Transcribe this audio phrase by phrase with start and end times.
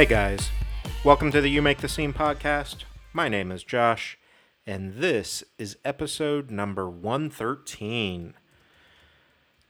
[0.00, 0.48] Hey guys,
[1.04, 2.84] welcome to the You Make the Scene podcast.
[3.12, 4.16] My name is Josh,
[4.66, 8.32] and this is episode number 113.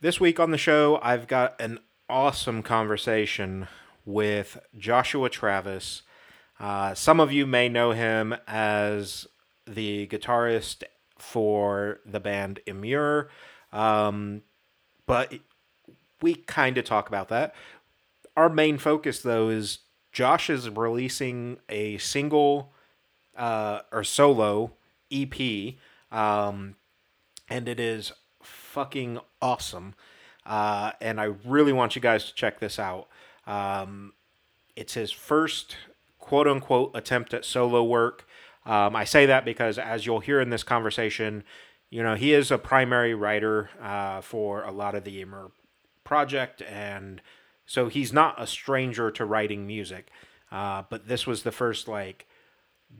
[0.00, 3.66] This week on the show, I've got an awesome conversation
[4.04, 6.02] with Joshua Travis.
[6.60, 9.26] Uh, some of you may know him as
[9.66, 10.84] the guitarist
[11.18, 13.26] for the band Emmure,
[13.72, 14.42] um,
[15.06, 15.34] but
[16.22, 17.52] we kind of talk about that.
[18.36, 19.80] Our main focus, though, is
[20.12, 22.72] Josh is releasing a single
[23.36, 24.72] uh, or solo
[25.10, 25.74] EP,
[26.10, 26.76] um,
[27.48, 29.94] and it is fucking awesome.
[30.44, 33.08] Uh, and I really want you guys to check this out.
[33.46, 34.14] Um,
[34.76, 35.76] it's his first
[36.18, 38.26] quote unquote attempt at solo work.
[38.66, 41.44] Um, I say that because, as you'll hear in this conversation,
[41.88, 45.50] you know, he is a primary writer uh, for a lot of the Emmure
[46.04, 47.20] project, and
[47.70, 50.10] so he's not a stranger to writing music.
[50.50, 52.26] Uh, but this was the first, like,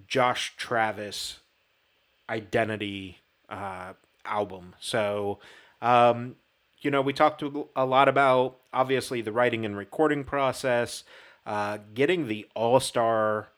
[0.07, 1.41] Josh Travis
[2.29, 3.19] identity
[3.49, 4.77] uh, album.
[4.79, 5.41] So,
[5.83, 6.37] um,
[6.83, 11.03] you know, we talked a lot about obviously the writing and recording process,
[11.45, 13.49] uh, getting the all star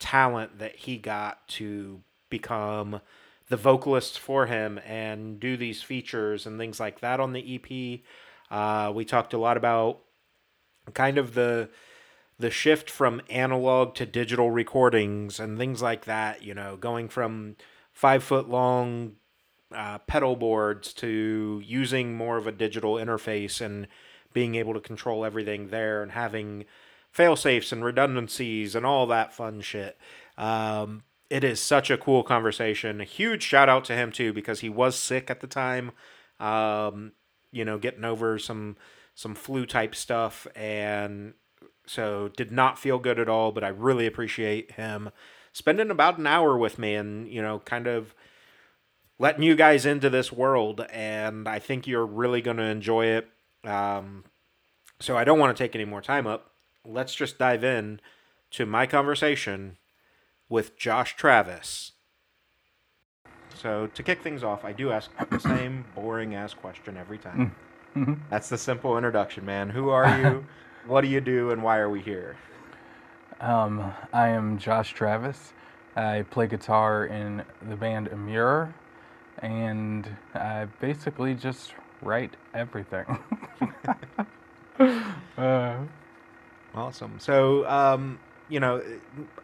[0.00, 3.00] talent that he got to become
[3.48, 8.00] the vocalist for him and do these features and things like that on the EP.
[8.50, 10.00] Uh, we talked a lot about
[10.94, 11.68] kind of the
[12.38, 16.42] the shift from analog to digital recordings and things like that.
[16.42, 17.56] You know, going from
[17.92, 19.16] five foot long
[19.74, 23.86] uh, pedal boards to using more of a digital interface and
[24.32, 26.64] being able to control everything there and having
[27.10, 29.98] fail safes and redundancies and all that fun shit.
[30.36, 33.00] Um, it is such a cool conversation.
[33.00, 35.92] A huge shout out to him too because he was sick at the time.
[36.40, 37.12] Um,
[37.50, 38.76] you know, getting over some
[39.18, 41.34] some flu type stuff and
[41.84, 45.10] so did not feel good at all, but I really appreciate him
[45.52, 48.14] spending about an hour with me and, you know, kind of
[49.18, 53.28] letting you guys into this world and I think you're really going to enjoy it.
[53.64, 54.22] Um,
[55.00, 56.52] so I don't want to take any more time up.
[56.84, 58.00] Let's just dive in
[58.52, 59.78] to my conversation
[60.48, 61.90] with Josh Travis.
[63.56, 67.56] So to kick things off, I do ask the same boring ass question every time.
[67.98, 68.14] Mm-hmm.
[68.30, 69.70] That's the simple introduction, man.
[69.70, 70.46] Who are you?
[70.86, 72.36] what do you do, and why are we here?
[73.40, 75.52] Um, I am Josh Travis.
[75.96, 78.72] I play guitar in the band Emmure,
[79.38, 83.18] and I basically just write everything.
[85.36, 85.76] uh,
[86.76, 87.18] awesome.
[87.18, 88.80] So, um, you know,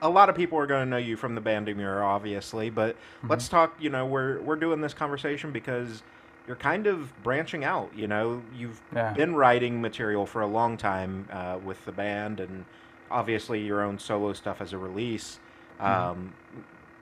[0.01, 2.95] a lot of people are going to know you from the band Emmure, obviously, but
[2.95, 3.31] mm-hmm.
[3.31, 3.75] let's talk.
[3.81, 6.05] You know, we're we're doing this conversation because
[6.47, 7.91] you're kind of branching out.
[7.97, 9.13] You know, you've yeah.
[9.13, 12.65] been writing material for a long time uh, with the band, and
[13.11, 15.39] obviously your own solo stuff as a release
[15.81, 15.87] mm-hmm.
[15.87, 16.61] um, mm-hmm.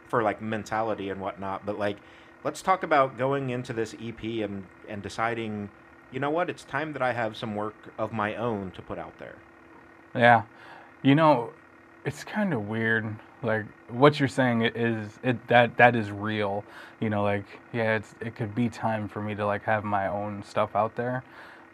[0.08, 1.66] for like mentality and whatnot.
[1.66, 1.98] But like,
[2.44, 5.70] let's talk about going into this EP and and deciding,
[6.12, 8.98] you know what, it's time that I have some work of my own to put
[8.98, 9.36] out there.
[10.14, 10.42] Yeah,
[11.02, 11.52] you know,
[12.04, 13.16] it's kind of weird.
[13.42, 16.64] Like what you're saying is it that that is real.
[17.00, 20.08] You know, like yeah, it's it could be time for me to like have my
[20.08, 21.22] own stuff out there.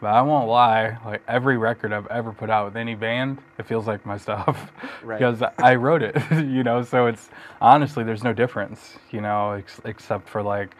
[0.01, 3.65] But I won't lie, like every record I've ever put out with any band, it
[3.65, 4.71] feels like my stuff
[5.03, 5.19] right.
[5.19, 6.83] because I wrote it, you know.
[6.83, 7.29] So it's
[7.61, 10.73] honestly, there's no difference, you know, ex- except for like,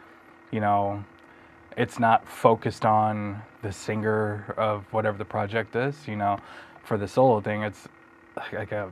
[0.51, 1.03] you know,
[1.75, 6.39] it's not focused on the singer of whatever the project is, you know.
[6.85, 7.87] For the solo thing, it's
[8.53, 8.89] like a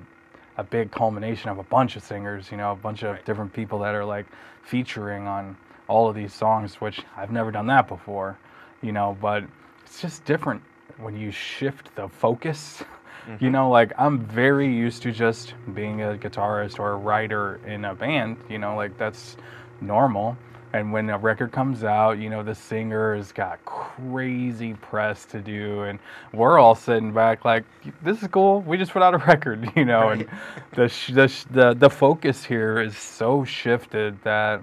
[0.57, 3.25] a big culmination of a bunch of singers, you know, a bunch of right.
[3.25, 4.25] different people that are like
[4.63, 5.55] featuring on
[5.87, 8.37] all of these songs, which I've never done that before,
[8.81, 9.43] you know, but
[9.85, 10.61] it's just different
[10.97, 12.83] when you shift the focus.
[13.27, 13.43] Mm-hmm.
[13.43, 17.83] You know, like I'm very used to just being a guitarist or a writer in
[17.83, 19.35] a band, you know, like that's
[19.81, 20.37] normal.
[20.73, 25.39] And when a record comes out, you know, the singer has got crazy press to
[25.39, 25.97] do, and
[26.33, 27.63] we're all sitting back like,
[28.03, 28.61] "This is cool.
[28.61, 30.09] We just put out a record," you know.
[30.09, 30.19] Right.
[30.19, 30.29] And
[30.73, 34.61] the, the the the focus here is so shifted that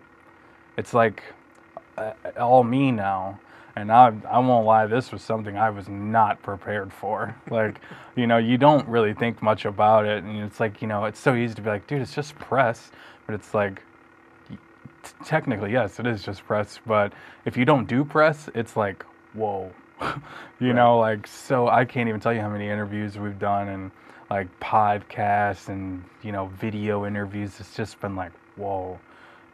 [0.77, 1.23] it's like
[1.97, 3.41] uh, all me now.
[3.77, 7.35] And I I won't lie, this was something I was not prepared for.
[7.51, 7.81] Like,
[8.17, 11.19] you know, you don't really think much about it, and it's like, you know, it's
[11.21, 12.91] so easy to be like, dude, it's just press,
[13.27, 13.83] but it's like
[15.25, 16.81] technically, yes, it is just press.
[16.87, 17.13] But
[17.45, 19.73] if you don't do press, it's like, whoa.
[20.01, 20.75] you right.
[20.75, 23.91] know, like, so I can't even tell you how many interviews we've done and
[24.31, 27.59] like podcasts and, you know, video interviews.
[27.61, 28.99] It's just been like, whoa.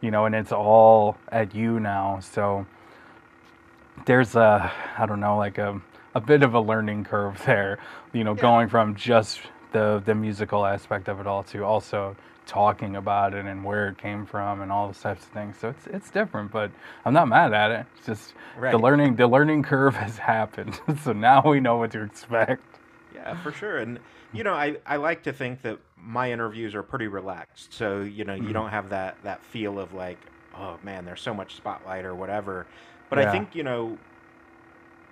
[0.01, 2.19] You know, and it's all at you now.
[2.21, 2.65] So
[4.05, 5.79] there's a, I don't know, like a,
[6.15, 7.79] a bit of a learning curve there,
[8.13, 8.41] you know, yeah.
[8.41, 12.15] going from just the the musical aspect of it all to also
[12.45, 15.57] talking about it and where it came from and all those types of things.
[15.59, 16.71] So it's it's different, but
[17.05, 17.85] I'm not mad at it.
[17.97, 18.71] It's just Right.
[18.71, 20.79] the learning the learning curve has happened.
[21.03, 22.63] so now we know what to expect.
[23.13, 23.77] Yeah, for sure.
[23.77, 23.99] And
[24.33, 27.73] you know, I, I like to think that my interviews are pretty relaxed.
[27.73, 28.47] So, you know, Mm-hmm.
[28.47, 30.17] you don't have that that feel of like,
[30.55, 32.65] oh man, there's so much spotlight or whatever.
[33.09, 33.97] But I think, you know,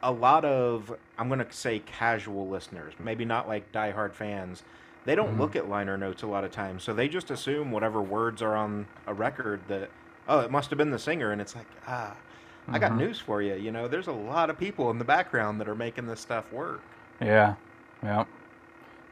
[0.02, 4.64] a lot of I'm going to say casual listeners, maybe not like diehard fans,
[5.06, 5.42] they don't Mm-hmm.
[5.42, 6.84] look at liner notes a lot of times.
[6.84, 9.90] So they just assume whatever words are on a record that
[10.28, 12.16] oh, it must have been the singer and it's like, ah,
[12.72, 12.98] I got Mhm.
[12.98, 13.56] news for you.
[13.56, 16.52] You know, there's a lot of people in the background that are making this stuff
[16.54, 16.82] work.
[17.20, 17.56] Yeah,
[18.04, 18.26] yeah.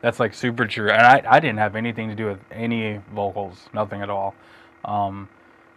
[0.02, 0.92] That's like super true.
[0.92, 4.36] And I, I didn't have anything to do with any vocals, nothing at all.
[4.86, 5.28] Um,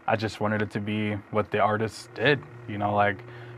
[0.06, 3.16] I just wanted it to be what the artist did, you know, like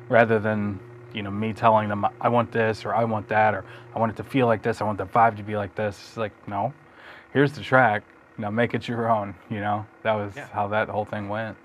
[0.09, 0.79] rather than,
[1.15, 3.65] you know, me telling them I want this or I want that or
[3.95, 5.99] I want it to feel like this, I want the vibe to be like this.
[5.99, 6.73] It's like, no,
[7.33, 8.03] here's the track.
[8.39, 9.87] Now make it your own, you know?
[10.03, 10.49] That was Yeah.
[10.49, 11.57] how that whole thing went.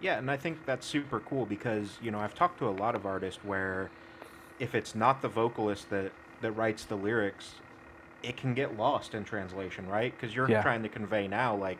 [0.00, 2.94] Yeah, and I think that's super cool because you know I've talked to a lot
[2.94, 3.90] of artists where
[4.58, 6.12] if it's not the vocalist that
[6.42, 7.54] that writes the lyrics,
[8.22, 10.12] it can get lost in translation, right?
[10.12, 10.62] Because you're Yeah.
[10.62, 11.78] trying to convey now, like,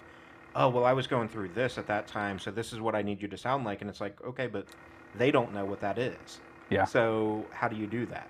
[0.54, 3.02] oh well, I was going through this at that time, so this is what I
[3.02, 4.66] need you to sound like, and it's like, okay, but
[5.14, 6.40] they don't know what that is.
[6.70, 6.84] Yeah.
[6.84, 8.28] So how do you do that?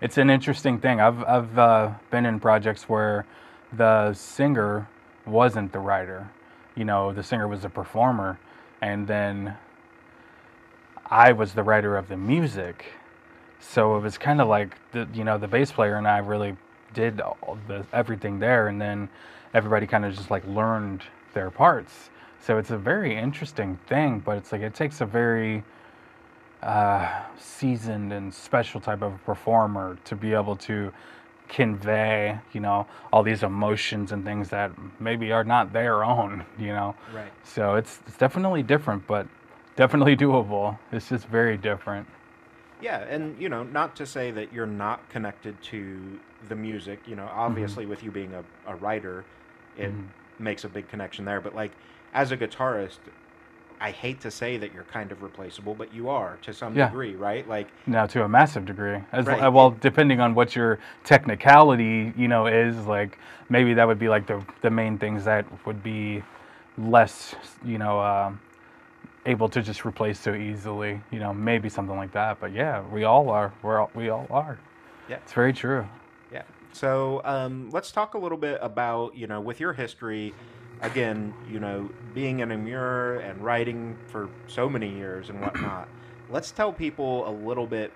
[0.00, 1.00] It's an interesting thing.
[1.00, 3.26] I've I've uh, been in projects where
[3.72, 4.88] the singer
[5.26, 6.30] wasn't the writer.
[6.74, 8.38] You know, the singer was a performer,
[8.80, 9.56] and then
[11.06, 12.86] I was the writer of the music.
[13.60, 16.56] So it was kind of like the you know the bass player and I really
[16.94, 19.08] did all the everything there, and then
[19.52, 21.02] everybody kind of just like learned
[21.34, 22.08] their parts.
[22.40, 25.62] So it's a very interesting thing, but it's like it takes a very
[26.62, 30.92] uh, seasoned and special type of performer to be able to
[31.48, 34.70] convey, you know, all these emotions and things that
[35.00, 36.94] maybe are not their own, you know.
[37.12, 37.32] Right.
[37.44, 39.26] So it's it's definitely different, but
[39.76, 40.78] definitely doable.
[40.92, 42.06] It's just very different.
[42.80, 46.18] Yeah, and you know, not to say that you're not connected to
[46.48, 47.00] the music.
[47.06, 49.24] You know, obviously, with you being a, a writer,
[49.76, 50.06] it Mhm.
[50.38, 51.40] makes a big connection there.
[51.40, 51.72] But like,
[52.14, 52.98] as a guitarist,
[53.80, 56.86] I hate to say that you're kind of replaceable, but you are to some Yeah.
[56.88, 57.48] degree, right?
[57.48, 59.42] Like, Now to a massive degree, as Right.
[59.42, 63.18] uh, well, depending on what your technicality, you know, is like
[63.48, 66.22] maybe that would be like the the main things that would be
[66.76, 67.34] less,
[67.64, 68.40] you know, um
[69.26, 71.00] able to just replace so easily.
[71.10, 72.40] You know, maybe something like that.
[72.40, 73.52] But yeah, we all are.
[73.62, 74.58] We're all, we all are.
[75.08, 75.16] Yeah.
[75.16, 75.86] it's very true.
[76.32, 76.42] Yeah.
[76.72, 80.34] So um, let's talk a little bit about you know with your history.
[80.82, 85.88] Again, you know, being in Emmure and writing for so many years and whatnot.
[86.30, 87.92] let's tell people a little bit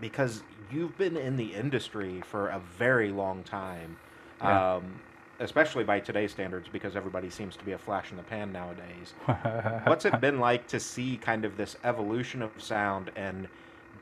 [0.00, 0.42] because
[0.72, 3.96] you've been in the industry for a very long time,
[4.40, 4.76] Yeah.
[4.76, 5.00] um,
[5.40, 9.14] especially by today's standards, because everybody seems to be a flash in the pan nowadays.
[9.86, 13.46] What's it been like to see kind of this evolution of sound and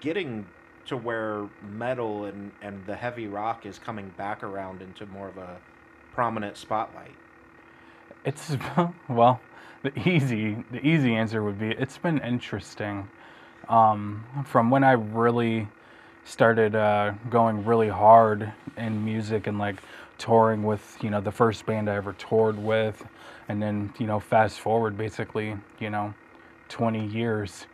[0.01, 0.47] getting
[0.87, 5.39] to where metal and, and the heavy rock is coming back around into more of
[5.39, 5.57] a
[6.13, 7.15] prominent spotlight?
[8.25, 8.57] It's
[9.09, 9.41] well,
[9.83, 13.09] the easy the easy answer would be it's been interesting.
[13.69, 15.69] Um, from when I really
[16.25, 19.77] started uh, going really hard in music and like
[20.17, 23.05] touring with you know the first band I ever toured with,
[23.49, 26.15] and then you know fast forward basically you know
[26.71, 27.67] 20 years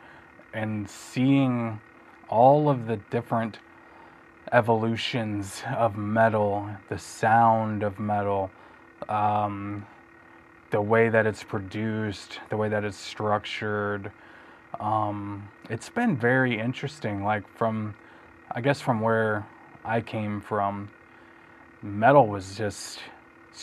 [0.52, 1.80] and seeing
[2.28, 3.58] all of the different
[4.52, 8.50] evolutions of metal, the sound of metal,
[9.08, 9.86] um,
[10.70, 14.10] the way that it's produced, the way that it's structured.
[14.78, 17.24] Um, it's been very interesting.
[17.24, 17.94] Like from,
[18.50, 19.46] I guess from where
[19.84, 20.90] I came from,
[21.82, 23.00] metal was just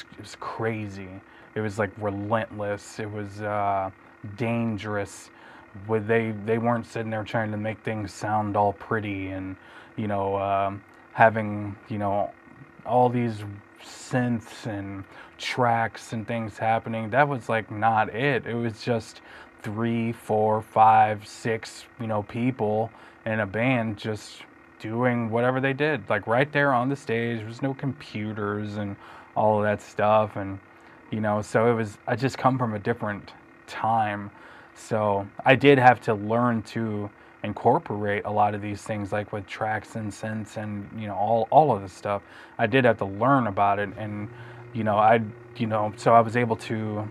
[0.02, 1.10] it was crazy.
[1.56, 3.00] It was like relentless.
[3.00, 3.90] It was uh,
[4.36, 5.30] dangerous.
[5.88, 9.56] With they they weren't sitting there trying to make things sound all pretty and
[9.96, 10.82] you know um,
[11.14, 12.32] having you know
[12.86, 13.44] all these
[13.84, 15.04] synths and
[15.38, 17.10] tracks and things happening.
[17.10, 18.46] That was like not it.
[18.46, 19.22] It was just
[19.62, 22.92] three, four, five, six, you know, people
[23.26, 24.44] in a band just
[24.80, 27.40] doing whatever they did, like right there on the stage.
[27.40, 28.96] There was no computers and
[29.36, 30.60] all of that stuff, and
[31.12, 31.98] you know, so it was.
[32.08, 33.34] I just come from a different
[33.68, 34.32] time,
[34.76, 37.10] so I did have to learn to
[37.44, 41.48] incorporate a lot of these things like with tracks and synths and you know all
[41.52, 42.24] all of this stuff
[42.58, 44.28] i did have to learn about it and
[44.78, 45.22] you know i
[45.58, 47.10] you know so i was able to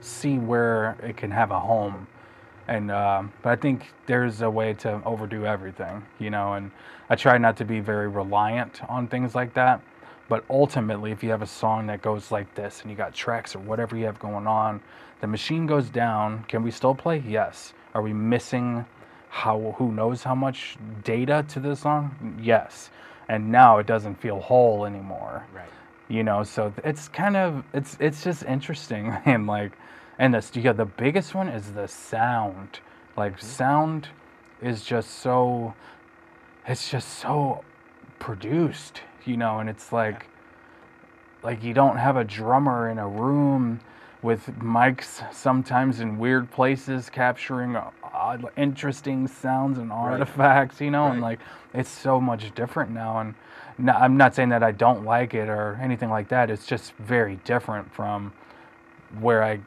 [0.00, 2.06] see where it can have a home
[2.68, 6.70] and um, but i think there's a way to overdo everything you know and
[7.10, 9.80] i try not to be very reliant on things like that
[10.28, 13.54] But ultimately, if you have a song that goes like this and you got tracks
[13.56, 14.80] or whatever you have going on,
[15.22, 16.44] the machine goes down.
[16.48, 17.22] Can we still play?
[17.26, 17.74] Yes.
[17.94, 18.86] Are we missing
[19.30, 22.38] how who knows how much data to the song?
[22.42, 22.90] Yes.
[23.28, 25.46] And now it doesn't feel whole anymore.
[25.54, 25.68] Right.
[26.08, 29.72] You know, so it's kind of it's it's just interesting and like
[30.18, 32.80] and this yeah, the biggest one is the sound.
[33.16, 33.46] Like mm-hmm.
[33.46, 34.08] sound
[34.60, 35.74] is just so
[36.66, 37.64] it's just so
[38.18, 40.28] produced, you know, and it's like
[41.42, 43.80] like you don't have a drummer in a room
[44.22, 51.20] with mics sometimes in weird places capturing odd interesting sounds and artifacts you know and
[51.20, 51.38] like
[51.74, 53.34] it's so much different now and
[53.78, 56.92] no, i'm not saying that i don't like it or anything like that it's just
[56.94, 58.32] very different from
[59.20, 59.58] where i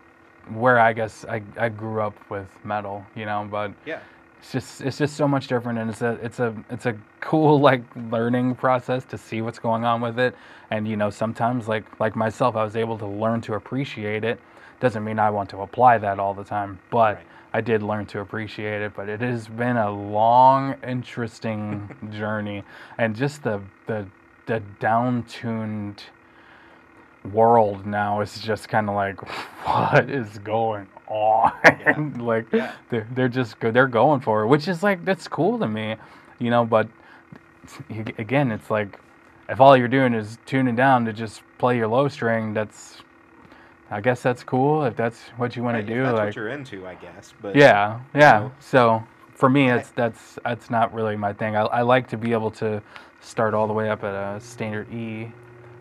[0.54, 4.00] where i guess i, I grew up with metal you know but Yeah.
[4.40, 7.60] it's just it's just so much different and it's a it's a it's a cool
[7.70, 10.36] like learning process to see what's going on with it
[10.72, 14.40] and you know sometimes like like myself i was able to learn to appreciate it
[14.80, 17.26] doesn't mean i want to apply that all the time but Right.
[17.54, 22.64] I did learn to appreciate it but it has been a long interesting journey.
[22.98, 24.06] And just the the
[24.46, 26.04] the down tuned
[27.34, 29.20] world now is just kind of like
[29.66, 31.52] what is going on?
[32.20, 32.74] Like Yeah.
[32.90, 35.96] they're, they're just go they're going for it which is like that's cool to me
[36.40, 36.88] you know but
[38.18, 39.00] again it's like
[39.50, 42.98] if all you're doing is tuning down to just play your low string that's
[43.92, 46.36] i guess that's cool if that's what you want Right, to do that's like what
[46.36, 47.34] you're into, I guess.
[47.42, 48.40] But yeah, yeah.
[48.40, 48.52] know.
[48.60, 49.04] So
[49.34, 51.56] for me, it's that's that's not really my thing.
[51.56, 52.82] I, I like to be able to
[53.22, 55.32] start all the way up at a standard E,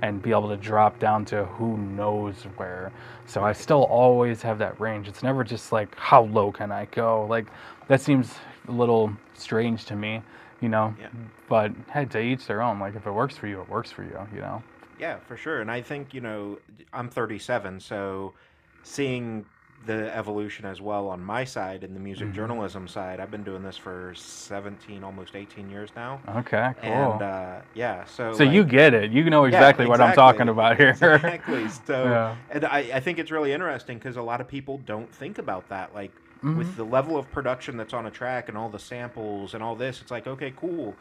[0.02, 2.92] and be able to drop down to who knows where.
[3.26, 5.08] So I still always have that range.
[5.08, 7.26] It's never just like how low can I go?
[7.26, 7.46] Like
[7.88, 8.34] that seems
[8.68, 10.22] a little strange to me,
[10.60, 10.94] you know.
[11.00, 11.08] Yeah.
[11.48, 12.78] But hey, to each their own.
[12.78, 14.62] Like if it works for you, it works for you, you know.
[14.96, 15.60] Yeah, for sure.
[15.60, 16.58] And I think, you know,
[16.92, 18.34] I'm 37, so
[18.82, 19.46] seeing
[19.84, 22.34] the evolution as well on my side in the music Mhm.
[22.34, 26.22] journalism side, I've been doing this for 17, almost 18 years now.
[26.38, 27.12] Okay, cool.
[27.12, 28.32] And uh, yeah, so.
[28.32, 29.10] so you get it.
[29.12, 30.90] You know Yeah, exactly what I'm talking about here.
[30.90, 31.68] Exactly.
[31.68, 32.34] So, Yeah.
[32.50, 35.68] and I, I think it's really interesting because a lot of people don't think about
[35.68, 35.92] that.
[35.94, 36.12] Like,
[36.42, 36.56] Mhm.
[36.56, 39.74] with the level of production that's on a track and all the samples and all
[39.76, 40.98] this, it's like, okay, cool.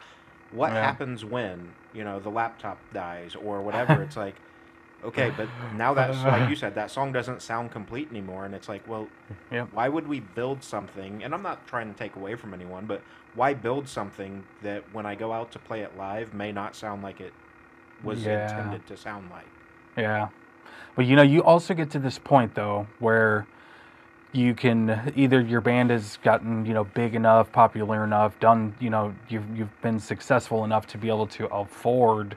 [0.50, 0.80] What Yeah.
[0.82, 4.02] happens when, you know, the laptop dies or whatever?
[4.02, 4.34] it's like,
[5.04, 8.44] okay, but now that's, like you said, that song doesn't sound complete anymore.
[8.44, 9.08] And it's like, well,
[9.50, 9.68] Yep.
[9.70, 11.22] why would we build something?
[11.22, 13.02] And I'm not trying to take away from anyone, but
[13.34, 17.02] why build something that when I go out to play it live may not sound
[17.02, 17.32] like it
[18.02, 18.26] was Yeah.
[18.26, 19.46] intended to sound like?
[19.96, 20.28] Yeah.
[20.96, 23.46] But you know, you also get to this point though where
[24.36, 28.90] you can either your band has gotten, you know, big enough, popular enough, done, you
[28.90, 32.36] know, you've you've been successful enough to be able to afford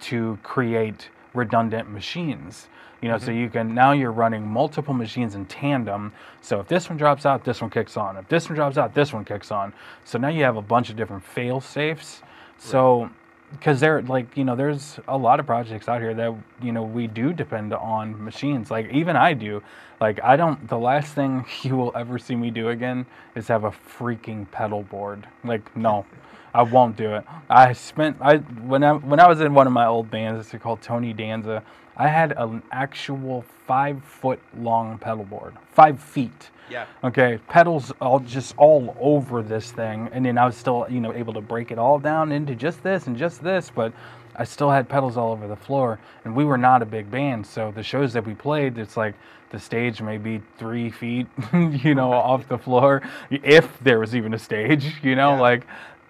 [0.00, 2.68] to create redundant machines.
[3.02, 3.40] You know, so mm-hmm.
[3.40, 6.12] you can now you're running multiple machines in tandem.
[6.40, 8.16] So if this one drops out, this one kicks on.
[8.16, 9.72] If this one drops out, this one kicks on.
[10.04, 12.22] So now you have a bunch of different fail safes.
[12.58, 13.10] So
[13.52, 16.82] because there like you know there's a lot of projects out here that you know
[16.82, 18.70] we do depend on machines.
[18.70, 19.62] Like even i do.
[20.00, 23.64] Like i don't the last thing you will ever see me do again is have
[23.64, 25.26] a freaking pedal board.
[25.44, 26.06] Like no
[26.54, 27.24] i won't do it.
[27.48, 30.62] I spent i when i when i was in one of my old bands it's
[30.62, 31.62] called tony danza
[31.96, 35.54] i had an actual five foot long pedal board.
[35.72, 36.86] Five feet Yeah.
[37.04, 41.12] Okay, pedals all just all over this thing, and then I was still, you know,
[41.12, 43.92] able to break it all down into just this and just this, but
[44.34, 47.46] I still had pedals all over the floor, and we were not a big band,
[47.46, 49.14] so the shows that we played, it's like
[49.50, 54.34] the stage may be three feet, you know, off the floor, if there was even
[54.34, 55.40] a stage, you know, Yeah.
[55.40, 55.66] like.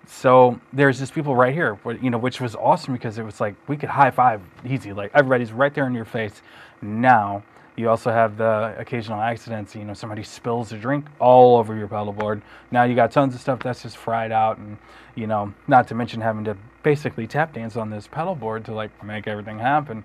[0.08, 3.56] So there's just people right here, you know, which was awesome because it was like
[3.66, 6.42] we could high five easy, like everybody's right there in your face.
[6.80, 7.42] Now
[7.76, 9.74] you also have the occasional accidents.
[9.74, 12.42] You know, somebody spills a drink all over your pedal board.
[12.70, 14.78] Now you got tons of stuff that's just fried out, and
[15.14, 18.72] you know, not to mention having to basically tap dance on this pedal board to
[18.72, 20.04] like make everything happen.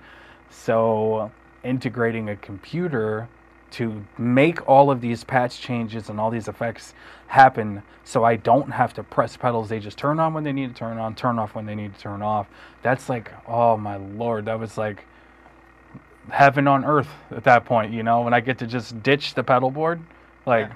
[0.49, 1.31] So
[1.63, 3.29] integrating a computer
[3.71, 6.93] to make all of these patch changes and all these effects
[7.27, 9.69] happen so I don't have to press pedals.
[9.69, 11.95] They just turn on when they need to turn on, turn off when they need
[11.95, 12.47] to turn off.
[12.81, 15.05] That's like, oh my lord, that was like
[16.31, 19.43] heaven on earth at that point, you know, when I get to just ditch the
[19.43, 20.01] pedal board.
[20.45, 20.71] Like,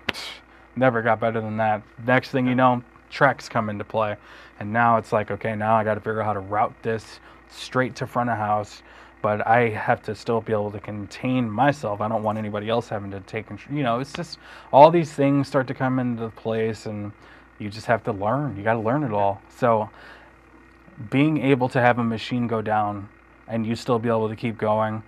[0.76, 1.82] never got better than that.
[2.06, 4.18] Next thing you know, tracks come into play.
[4.60, 7.20] And now it's like, okay, now I got to figure out how to route this
[7.50, 8.84] straight to front of house.
[9.22, 12.00] But I have to still be able to contain myself.
[12.00, 13.76] I don't want anybody else having to take control.
[13.76, 14.38] You know, it's just
[14.72, 17.12] all these things start to come into place, and
[17.58, 18.56] you just have to learn.
[18.56, 19.42] You got to learn it all.
[19.58, 19.90] So,
[21.10, 23.10] being able to have a machine go down
[23.48, 25.04] and you still be able to keep going.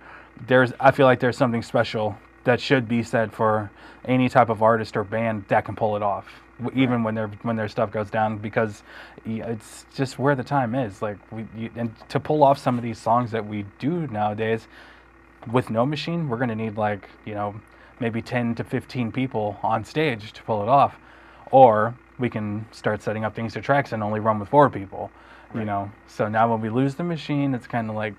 [0.46, 3.70] There's I feel like there's something special that should be said for
[4.04, 6.26] any type of artist or band that can pull it off
[6.62, 8.82] w- even when their when their stuff goes down because
[9.26, 11.02] it's just where the time is.
[11.02, 14.66] Like we you, and to pull off some of these songs that we do nowadays
[15.52, 17.54] with no machine we're going to need like you know
[18.00, 20.96] maybe 10 to 15 people on stage to pull it off.
[21.50, 25.10] Or we can start setting up things to tracks and only run with four people
[25.54, 25.90] you know?
[26.06, 28.14] So now when we lose the machine it's kind of like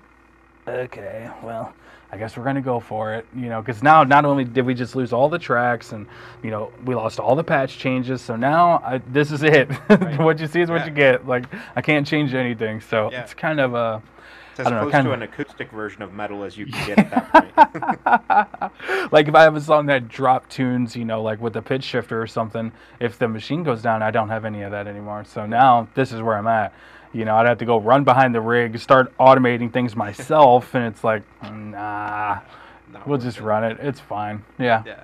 [0.68, 1.72] okay well
[2.12, 4.64] i guess we're going to go for it you know because now not only did
[4.66, 6.06] we just lose all the tracks and
[6.42, 10.18] you know we lost all the patch changes so now I, this is it Right.
[10.20, 10.86] what you see is what Yeah.
[10.86, 11.44] you get like
[11.76, 13.22] i can't change anything so Yeah.
[13.22, 14.02] it's kind of a
[14.50, 16.58] It's as I don't know, close kind to of- an acoustic version of metal as
[16.58, 17.32] you can get at that
[18.84, 19.12] point.
[19.12, 21.84] like if I have a song that drop tunes, you know, like with a pitch
[21.84, 25.24] shifter or something, if the machine goes down, I don't have any of that anymore.
[25.24, 26.72] So now this is where I'm at.
[27.12, 30.84] You know, I'd have to go run behind the rig, start automating things myself, and
[30.84, 32.40] it's like, nah,
[32.92, 33.42] Not we'll just it.
[33.42, 33.78] run it.
[33.80, 34.44] It's fine.
[34.58, 34.82] Yeah.
[34.86, 35.02] Yeah.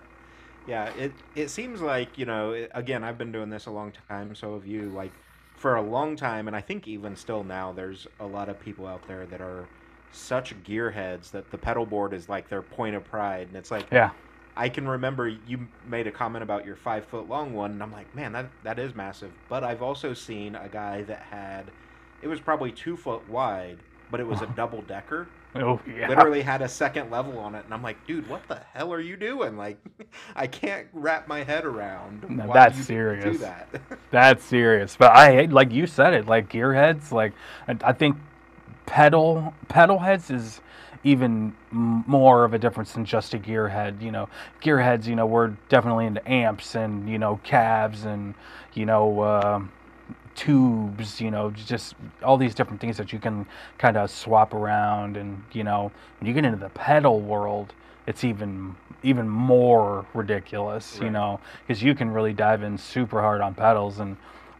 [0.68, 3.92] Yeah, it it seems like, you know, it- again, I've been doing this a long
[4.08, 4.88] time, so have you.
[4.90, 5.12] Like,
[5.56, 8.86] for a long time, and I think even still now, there's a lot of people
[8.86, 9.66] out there that are
[10.12, 13.48] such gearheads that the pedal board is like their point of pride.
[13.48, 14.10] And it's like, Yeah.
[14.56, 17.92] I can remember you made a comment about your five foot long one, and I'm
[17.92, 19.30] like, man, that, that is massive.
[19.48, 21.66] But I've also seen a guy that had,
[22.26, 23.78] it was probably two foot wide,
[24.10, 26.06] but it was a double decker Oh, yeah.
[26.08, 29.00] literally had a second level on it and i'm like dude what the hell are
[29.00, 29.78] you doing like
[30.36, 33.24] i can't wrap my head around No, why that's you serious.
[33.24, 33.68] do that
[34.10, 34.96] That's serious.
[34.96, 37.32] But I like you said it, like gearheads, like,
[37.66, 38.16] I I think
[38.86, 40.60] pedal, pedal heads is
[41.04, 44.00] even more of a difference than just a gearhead.
[44.02, 44.28] You know,
[44.62, 48.34] gearheads, you know, we're definitely into amps and, you know, cabs and,
[48.74, 49.72] you know, um
[50.36, 53.46] tubes, you know, just all these different things that you can
[53.78, 55.16] kind of swap around.
[55.16, 57.72] And, you know, when you get into the pedal world,
[58.06, 63.40] it's even even more ridiculous, you know, because you can really dive in super hard
[63.40, 64.16] on pedals and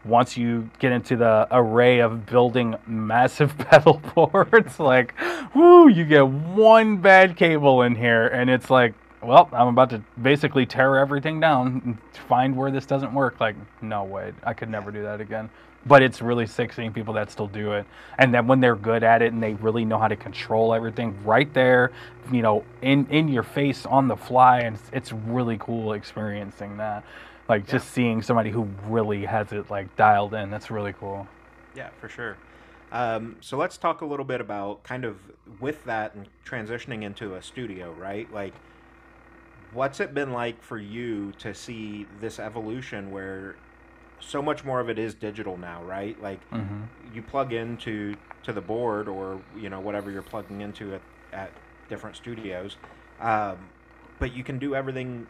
[0.07, 5.13] once you get into the array of building massive pedal boards, like,
[5.53, 10.01] whoo, you get one bad cable in here, and it's like, well, I'm about to
[10.21, 13.39] basically tear everything down and find where this doesn't work.
[13.39, 15.49] Like, no way, I could never do that again.
[15.85, 17.85] But it's really sick seeing people that still do it,
[18.19, 21.15] and then when they're good at it and they really know how to control everything
[21.23, 21.91] right there,
[22.31, 26.77] you know, in in your face on the fly, and it's, it's really cool experiencing
[26.77, 27.03] that.
[27.47, 30.49] Like just seeing somebody who really has it like dialed in.
[30.51, 31.27] That's really cool.
[31.75, 32.37] yeah for sure
[32.91, 35.17] um, so let's talk a little bit about kind of
[35.59, 38.53] with that and transitioning into a studio right like
[39.73, 43.55] what's it been like for you to see this evolution where
[44.19, 46.21] so much more of it is digital now right?
[46.21, 50.93] Like hmm you plug into to the board or you know whatever you're plugging into
[50.93, 51.01] at,
[51.31, 51.51] at
[51.89, 52.75] different studios
[53.21, 53.57] um,
[54.19, 55.25] but you can do everything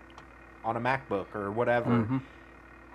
[0.66, 1.90] on a macbook or whatever.
[2.04, 2.18] Hmm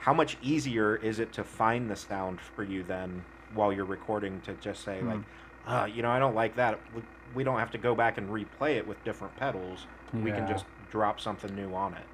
[0.00, 3.22] how much easier is it to find the sound for you then
[3.54, 5.20] while you're recording to just say like
[5.68, 6.80] uh, you know i don't like that.
[6.94, 7.02] We,
[7.36, 9.86] we don't have to go back and replay it with different pedals.
[10.12, 12.04] We can just drop something new on it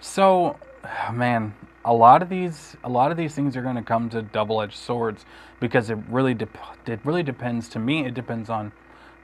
[0.00, 0.58] So,
[1.12, 1.54] man,
[1.84, 4.78] a lot of these a lot of these things are going to come to double-edged
[4.78, 5.26] swords
[5.60, 8.72] because it really dep- it really depends to me it depends on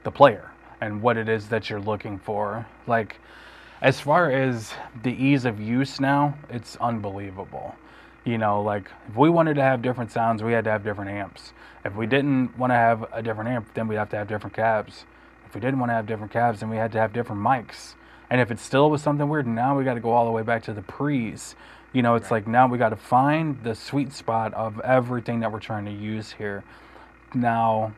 [0.03, 2.67] the player and what it is that you're looking for.
[2.87, 3.17] Like
[3.81, 7.75] as far as the ease of use now, it's unbelievable.
[8.25, 11.11] You know, like if we wanted to have different sounds, we had to have different
[11.11, 11.53] amps.
[11.85, 14.55] If we didn't want to have a different amp, then we'd have to have different
[14.55, 15.05] cabs.
[15.47, 17.95] If we didn't want to have different cabs, then we had to have different mics.
[18.29, 20.43] And if it still was something weird, now we got to go all the way
[20.43, 21.55] back to the pre's.
[21.93, 22.37] You know, it's Right.
[22.37, 25.91] like now we got to find the sweet spot of everything that we're trying to
[25.91, 26.63] use here.
[27.33, 27.93] Now,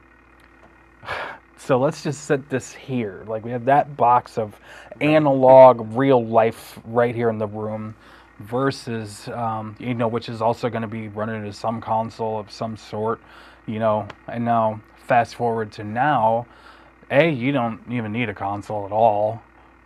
[1.57, 3.23] so let's just set this here.
[3.27, 4.57] Like we have that box of
[5.01, 7.95] analog, real life right here in the room,
[8.39, 12.49] versus um, you know, which is also going to be running into some console of
[12.51, 13.19] some sort.
[13.67, 16.47] You know, and now fast forward to now,
[17.11, 19.41] a you don't even need a console at all.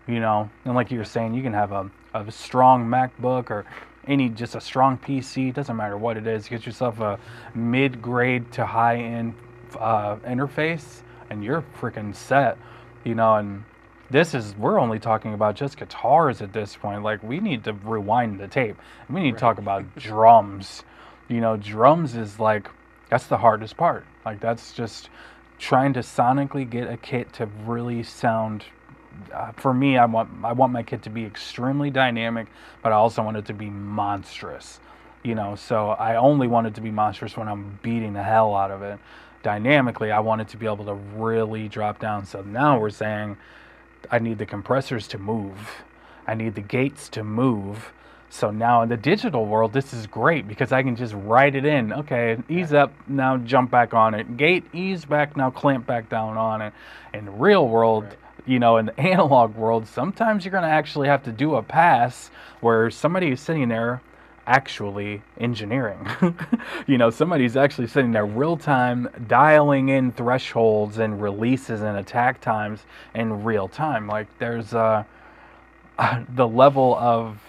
[0.07, 3.65] You know, and like you were saying, you can have a, a strong MacBook or
[4.07, 5.53] any just a strong PC.
[5.53, 6.47] Doesn't matter what it is.
[6.47, 7.19] Get yourself a
[7.55, 9.33] mid-grade to high-end
[9.79, 12.57] uh, interface, and you're freaking set.
[13.03, 13.63] You know, and
[14.09, 17.03] this is we're only talking about just guitars at this point.
[17.03, 18.77] Like we need to rewind the tape.
[19.09, 20.83] We need to talk about drums.
[21.27, 22.69] You know, drums is like
[23.09, 24.05] that's the hardest part.
[24.25, 25.09] Like that's just
[25.57, 28.65] trying to sonically get a kit to really sound
[29.33, 32.47] uh, for me, I want I want my kit to be extremely dynamic,
[32.81, 34.79] but I also want it to be monstrous.
[35.23, 38.55] You know, so I only want it to be monstrous when I'm beating the hell
[38.55, 38.99] out of it.
[39.43, 42.25] dynamically, I want it to be able to really drop down.
[42.25, 43.37] So now we're saying
[44.11, 45.83] I need the compressors to move,
[46.27, 47.91] I need the gates to move.
[48.29, 51.63] So now in the digital world, this is great because I can just write it
[51.65, 51.93] in.
[51.93, 54.35] Okay, ease up, now jump back on it.
[54.35, 56.73] Gate, ease back, now clamp back down on it.
[57.13, 58.17] In the real world, Right.
[58.45, 61.63] You know, in the analog world, sometimes you're going to actually have to do a
[61.63, 62.29] pass
[62.61, 64.01] where somebody is sitting there
[64.47, 66.07] actually engineering.
[66.87, 72.41] you know, somebody's actually sitting there real time dialing in thresholds and releases and attack
[72.41, 72.81] times
[73.15, 74.07] in real time.
[74.07, 75.03] Like there's uh,
[76.29, 77.39] the level of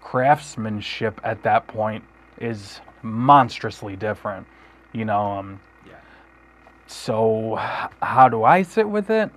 [0.00, 2.04] craftsmanship at that point
[2.38, 4.46] is monstrously different.
[4.92, 5.94] You know, um, Yeah.
[6.86, 7.56] so
[8.02, 9.30] how do I sit with it?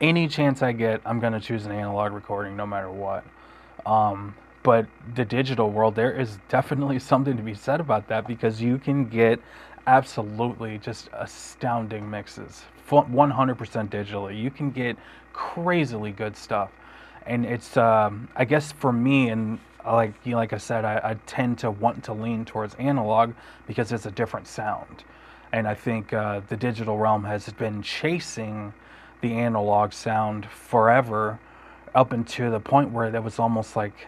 [0.00, 3.24] Any chance I get, I'm gonna choose an analog recording no matter what.
[3.84, 8.62] Um, but the digital world, there is definitely something to be said about that because
[8.62, 9.40] you can get
[9.88, 14.40] absolutely just astounding mixes, 100% digitally.
[14.40, 14.96] You can get
[15.32, 16.70] crazily good stuff,
[17.26, 20.84] and it's um, I guess for me and uh, like you know, like I said,
[20.84, 23.34] I, I tend to want to lean towards analog
[23.66, 25.02] because it's a different sound,
[25.52, 28.72] and I think uh, the digital realm has been chasing
[29.20, 31.38] the analog sound forever,
[31.94, 34.06] up until the point where there was almost like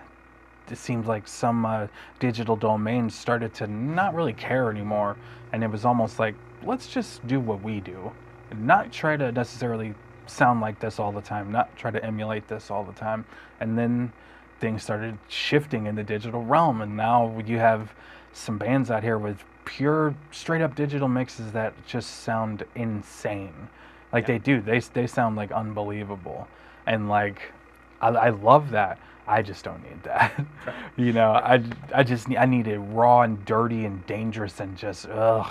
[0.70, 1.88] it seems like some uh,
[2.20, 5.16] digital domains started to not really care anymore,
[5.52, 8.12] and it was almost like let's just do what we do,
[8.56, 9.94] not try to necessarily
[10.26, 13.24] sound like this all the time, not try to emulate this all the time,
[13.58, 14.12] and then
[14.60, 17.92] things started shifting in the digital realm, and now you have
[18.32, 23.68] some bands out here with pure, straight up digital mixes that just sound insane.
[24.12, 24.34] Like Yeah.
[24.34, 26.48] they do, they they sound like unbelievable,
[26.86, 27.52] and like
[28.00, 28.98] I, I love that.
[29.26, 30.44] I just don't need that.
[30.96, 31.62] you know, I,
[31.94, 35.48] I just need, I need it raw and dirty and dangerous and just ugh.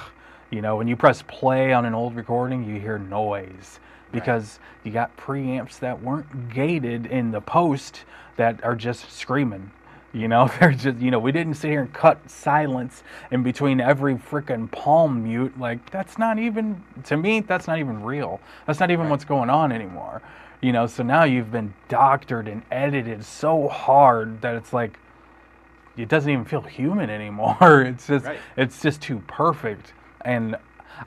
[0.50, 3.80] You know, when you press play on an old recording, you hear noise
[4.12, 8.04] because you got preamps that weren't gated in the post
[8.38, 9.72] that are just screaming.
[10.14, 13.80] You know, they're just you know we didn't sit here and cut silence in between
[13.80, 15.60] every freaking palm mute.
[15.60, 17.42] Like that's not even to me.
[17.42, 18.40] That's not even real.
[18.66, 19.12] That's not even Right.
[19.12, 20.22] what's going on anymore.
[20.62, 25.00] You know, so now you've been doctored and edited so hard that it's like
[25.98, 27.84] it doesn't even feel human anymore.
[27.84, 28.40] It's just Right.
[28.58, 29.94] it's just too perfect.
[30.26, 30.56] And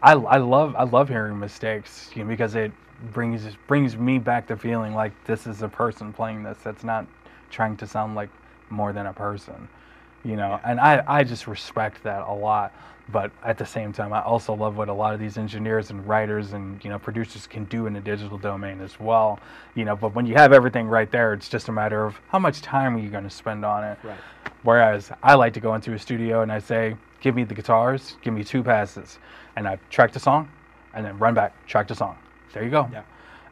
[0.02, 2.72] I, I love I love hearing mistakes you know, because it
[3.12, 7.06] brings brings me back to feeling like this is a person playing this that's not
[7.50, 8.30] trying to sound like
[8.72, 9.68] more than a person.
[10.24, 10.70] You know, Yeah.
[10.70, 12.72] and I, I just respect that a lot.
[13.10, 16.06] But at the same time, I also love what a lot of these engineers and
[16.06, 19.40] writers and you know producers can do in the digital domain as well.
[19.74, 22.38] You know, but when you have everything right there, it's just a matter of how
[22.38, 23.98] much time are you going to spend on it.
[24.04, 24.16] Right.
[24.62, 28.16] Whereas I like to go into a studio and I say, give me the guitars,
[28.22, 29.18] give me two passes,
[29.56, 30.48] and I track the song,
[30.94, 32.16] and then run back, track the song.
[32.52, 32.88] There you go.
[32.92, 33.02] Yeah.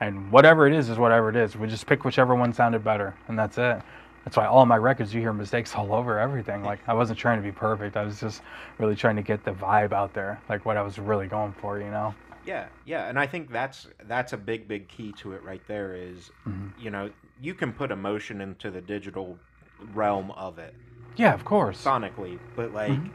[0.01, 1.57] And whatever it is is whatever it is.
[1.57, 3.83] We just pick whichever one sounded better, and that's it.
[4.25, 6.63] That's why all my records you hear mistakes all over everything.
[6.65, 7.97] Like I wasn't trying to be perfect.
[7.97, 8.43] I was just
[8.79, 11.79] really trying to get the vibe out there, like what I was really going for,
[11.81, 12.15] you know.
[12.43, 15.95] Yeah, yeah, and I think that's that's a big, big key to it right there.
[15.95, 16.73] Is Mhm.
[16.75, 19.41] you know you can put emotion into the digital
[19.79, 20.75] realm of it
[21.17, 21.89] Yeah, of course.
[21.89, 23.13] sonically, but like Mhm.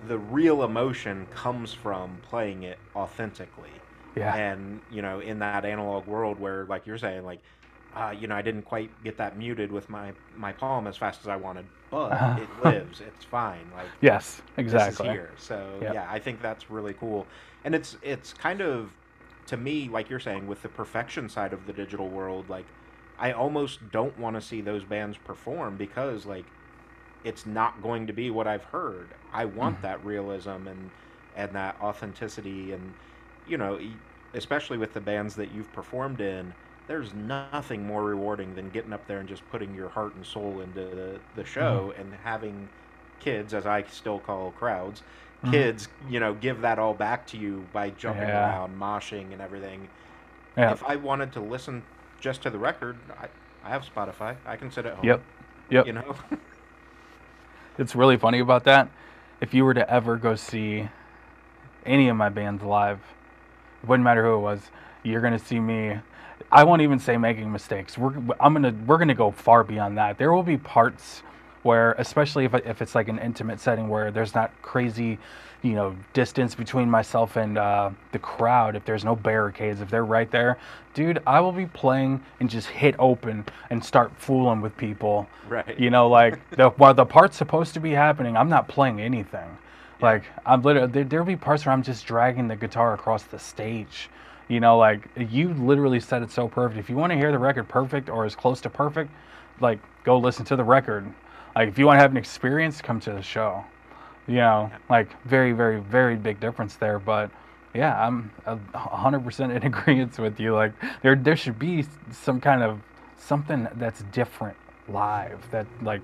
[0.00, 3.84] the real emotion comes from playing it authentically.
[4.16, 4.40] Yeah.
[4.40, 7.40] And you know, in that analog world where, like you're saying, like
[7.94, 11.20] uh, you know, I didn't quite get that muted with my my palm as fast
[11.22, 12.38] as I wanted, but Uh-huh.
[12.42, 13.00] it lives.
[13.00, 13.70] It's fine.
[13.72, 15.08] Like Yes, this exactly.
[15.08, 15.34] here.
[15.38, 15.88] So Yep.
[15.88, 17.28] yeah, I think that's really cool,
[17.64, 18.92] and it's it's kind of
[19.46, 22.48] to me like you're saying with the perfection side of the digital world.
[22.50, 22.66] Like
[23.18, 26.52] I almost don't want to see those bands perform because like
[27.24, 29.14] it's not going to be what I've heard.
[29.32, 29.82] I want Mhm.
[29.82, 30.90] that realism and
[31.34, 32.94] and that authenticity, and
[33.46, 33.78] you know,
[34.34, 36.54] especially with the bands that you've performed in.
[36.88, 40.60] There's nothing more rewarding than getting up there and just putting your heart and soul
[40.62, 42.68] into the, the show and having
[43.20, 45.02] kids, as I still call crowds,
[45.44, 45.50] Mhm.
[45.52, 48.40] kids, you know, give that all back to you by jumping Yeah.
[48.56, 49.86] around, moshing, and everything.
[50.56, 50.72] Yeah.
[50.72, 51.82] If I wanted to listen
[52.20, 53.26] just to the record, I,
[53.64, 54.34] I have Spotify.
[54.46, 55.04] I can sit at home.
[55.04, 55.20] Yep.
[55.70, 55.86] Yep.
[55.86, 56.16] You know.
[57.78, 58.88] It's really funny about that.
[59.40, 60.88] If you were to ever go see
[61.86, 62.98] any of my bands live,
[63.82, 64.72] it wouldn't matter who it was,
[65.04, 66.00] you're gonna see me.
[66.50, 67.98] I won't even say making mistakes.
[67.98, 70.18] We're I'm gonna we're gonna go far beyond that.
[70.18, 71.22] There will be parts
[71.62, 75.18] where, especially if if it's like an intimate setting where there's not crazy,
[75.62, 78.76] you know, distance between myself and uh, the crowd.
[78.76, 80.58] If there's no barricades, if they're right there,
[80.94, 85.28] dude, I will be playing and just hit open and start fooling with people.
[85.48, 85.78] right.
[85.78, 89.58] You know, like the while the part's supposed to be happening, I'm not playing anything.
[90.00, 93.38] Like I'm literally there, there'll be parts where I'm just dragging the guitar across the
[93.38, 94.08] stage.
[94.48, 96.80] You know, like you literally said it so perfect.
[96.80, 99.10] If you want to hear the record perfect or as close to perfect,
[99.60, 101.06] like go listen to the record.
[101.54, 103.64] Like if you want to have an experience, come to the show.
[104.26, 106.98] You know, like very, very, very big difference there.
[106.98, 107.30] But
[107.74, 110.54] yeah, I'm a hundred percent in agreement with you.
[110.54, 112.80] Like there, there should be some kind of
[113.18, 114.56] something that's different
[114.88, 116.00] live that like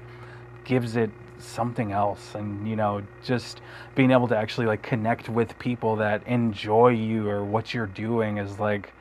[0.64, 1.10] gives it
[1.44, 3.60] something else and you know just
[3.94, 8.38] being able to actually like connect with people that enjoy you or what you're doing
[8.38, 8.92] is like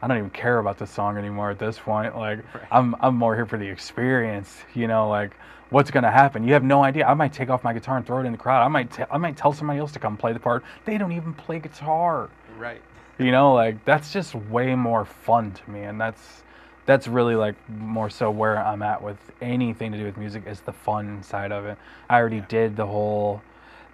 [0.00, 2.16] I don't even care about the song anymore at this point.
[2.16, 2.64] Like Right.
[2.70, 5.32] I'm I'm more here for the experience you know like
[5.70, 6.46] what's going to happen?
[6.46, 7.06] You have no idea.
[7.06, 8.62] I might take off my guitar and throw it in the crowd.
[8.62, 10.62] I might t- I might tell somebody else to come play the part.
[10.84, 12.28] They don't even play guitar.
[12.58, 12.82] Right.
[13.18, 16.42] you know like that's just way more fun to me and that's
[16.86, 20.60] that's really like more so where i'm at with anything to do with music is
[20.60, 22.46] the fun side of it i already Yeah.
[22.48, 23.42] did the whole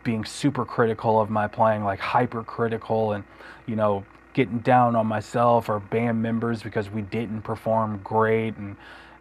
[0.05, 3.25] being super critical of my playing like hyper critical and
[3.67, 8.77] you know getting down on myself or band members because we didn't perform great and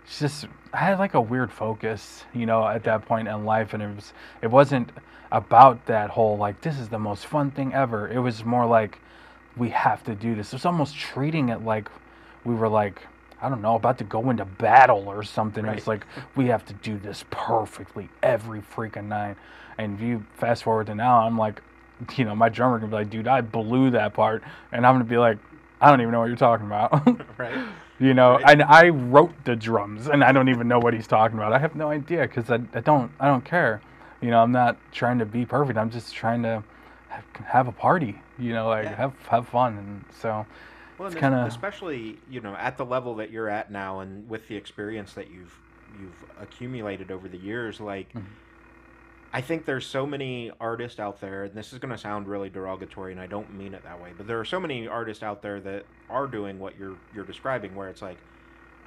[0.05, 3.73] it's just i had like a weird focus you know at that point in life
[3.73, 4.89] and it was it wasn't
[5.31, 8.99] about that whole like this is the most fun thing ever it was more like
[9.57, 10.53] we have to do this.
[10.53, 11.89] It's almost treating it like
[12.45, 13.01] we were like,
[13.41, 15.65] I don't know, about to go into battle or something.
[15.65, 19.37] It's like we have to do this perfectly every freaking night.
[19.77, 21.61] And if you fast forward to now, I'm like,
[22.15, 25.03] you know, my drummer can be like, dude, I blew that part, and I'm gonna
[25.03, 25.37] be like,
[25.79, 26.91] I don't even know what you're talking about.
[27.37, 27.59] Right.
[27.99, 28.49] you know, Right.
[28.49, 31.53] and I wrote the drums, and I don't even know what he's talking about.
[31.53, 33.81] I have no idea because I, I don't I don't care.
[34.21, 35.77] You know, I'm not trying to be perfect.
[35.77, 36.63] I'm just trying to
[37.09, 38.19] have, have a party.
[38.39, 38.95] You know, like Yeah.
[38.95, 40.45] have have fun, and so
[40.97, 44.47] Well, It's kinda- especially you know at the level that you're at now, and with
[44.47, 45.57] the experience that you've
[45.99, 48.23] you've accumulated over the years, like Mhm.
[49.33, 52.49] I think there's so many artists out there, and this is going to sound really
[52.49, 55.41] derogatory, and I don't mean it that way, but there are so many artists out
[55.41, 58.17] there that are doing what you're you're describing, where it's like,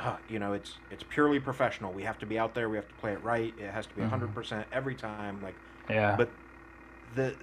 [0.00, 1.92] uh, you know, it's it's purely professional.
[1.92, 2.68] We have to be out there.
[2.68, 3.54] We have to play it right.
[3.58, 4.04] It has to be Mhm.
[4.10, 5.40] 100 percent every time.
[5.42, 5.54] Like,
[5.88, 6.28] yeah, but
[7.14, 7.34] the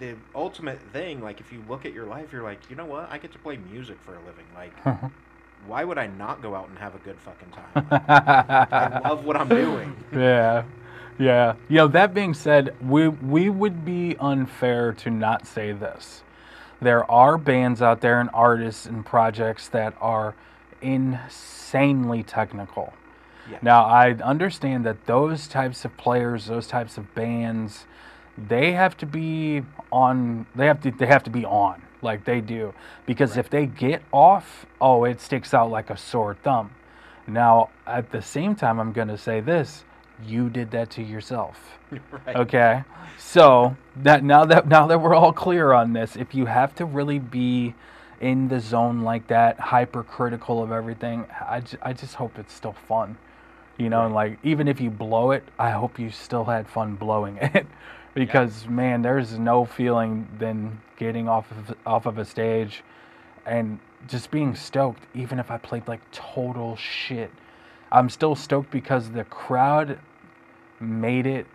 [0.00, 3.10] the ultimate thing, like if you look at your life, you're like, you know what?
[3.10, 4.44] I get to play music for a living.
[4.54, 4.72] Like,
[5.66, 7.86] why would I not go out and have a good fucking time?
[7.90, 9.96] Like, I love what I'm doing.
[10.12, 10.64] yeah,
[11.18, 11.54] yeah.
[11.68, 16.22] You know, that being said, we we would be unfair to not say this.
[16.80, 20.34] There are bands out there and artists and projects that are
[20.82, 22.92] insanely technical.
[23.50, 23.58] Yeah.
[23.62, 27.86] Now, I understand that those types of players, those types of bands,
[28.36, 30.46] they have to be on.
[30.54, 30.90] They have to.
[30.90, 32.72] They have to be on like they do
[33.06, 33.38] because Right.
[33.38, 36.70] if they get off, oh, it sticks out like a sore thumb.
[37.26, 39.84] Now, at the same time, I'm going to say this:
[40.24, 41.78] you did that to yourself.
[41.90, 42.36] right.
[42.36, 42.84] Okay.
[43.18, 46.84] So that now that now that we're all clear on this, if you have to
[46.84, 47.74] really be
[48.20, 53.18] in the zone like that, hypercritical of everything, I, I just hope it's still fun.
[53.78, 56.94] You know, and like even if you blow it, I hope you still had fun
[56.94, 57.66] blowing it.
[58.16, 62.82] because man, there's no feeling than getting off of off of a stage
[63.44, 67.30] and just being stoked even if I played like total shit.
[67.92, 69.98] I'm still stoked because the crowd
[70.80, 71.46] made it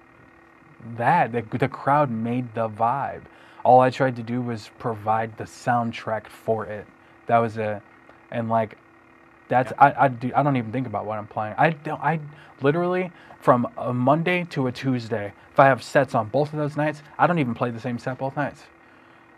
[0.97, 3.23] that the, the crowd made the vibe.
[3.63, 6.85] All i tried to do was provide the soundtrack for it.
[7.25, 7.81] That was it.
[8.29, 8.77] And like
[9.47, 11.55] that's I, I do i don't even think about what i'm playing.
[11.57, 12.19] I don't i
[12.61, 17.01] literally from a monday to a tuesday i have sets on both of those nights
[17.17, 18.63] i don't even play the same set both nights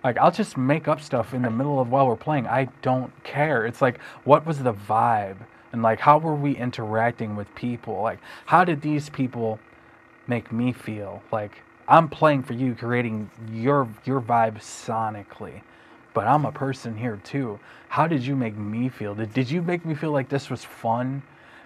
[0.04, 2.46] like I'll just make up stuff in the middle of while we're playing.
[2.48, 3.66] I don't care.
[3.66, 5.38] It's like what was the vibe
[5.72, 8.02] and like how were we interacting with people?
[8.02, 9.60] Like how did these people
[10.28, 11.24] make me feel?
[11.32, 15.62] Like I'm playing for you, creating your your vibe sonically.
[16.14, 17.60] But I'm a person here too.
[17.88, 19.16] How did you make me feel?
[19.16, 21.24] Did, did you make me feel like this was fun?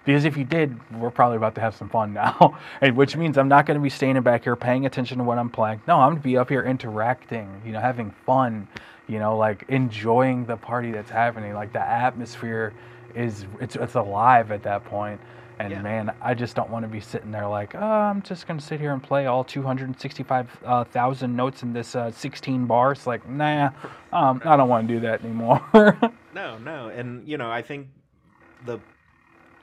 [0.07, 2.57] Because if you did, we're probably about to have some fun now.
[2.81, 5.37] and which means I'm not going to be standing back here paying attention to what
[5.37, 5.81] I'm playing.
[5.85, 8.69] No, I'm going to be up here interacting, you know, having fun,
[9.09, 11.53] you know, like enjoying the party that's happening.
[11.53, 12.73] Like the atmosphere
[13.15, 15.19] is it's it's alive at that point.
[15.59, 15.81] And Yeah.
[15.81, 18.65] man, I just don't want to be sitting there like, oh, I'm just going to
[18.65, 23.05] sit here and play all 265,000 notes in this uh, 16 bars.
[23.05, 23.71] Like, nah,
[24.13, 25.61] um, I don't want to do that anymore.
[26.33, 27.87] No, no, and you know, I think
[28.67, 28.79] the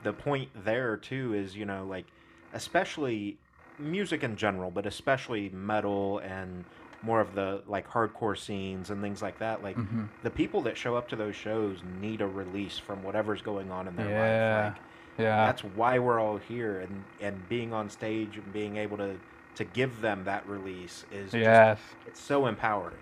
[0.05, 2.05] the point there too is you know like
[2.53, 3.35] especially
[3.77, 6.63] music in general, but especially metal and
[7.01, 9.61] more of the like hardcore scenes and things like that.
[9.61, 10.07] Like Mhm.
[10.23, 13.87] the people that show up to those shows need a release from whatever's going on
[13.89, 14.63] in their Yeah.
[14.65, 14.73] life.
[14.77, 14.83] Like,
[15.25, 15.45] yeah.
[15.47, 19.17] that's why we're all here and and being on stage and being able to
[19.55, 21.79] to give them that release is Yes.
[21.79, 22.97] just, it's so empowering.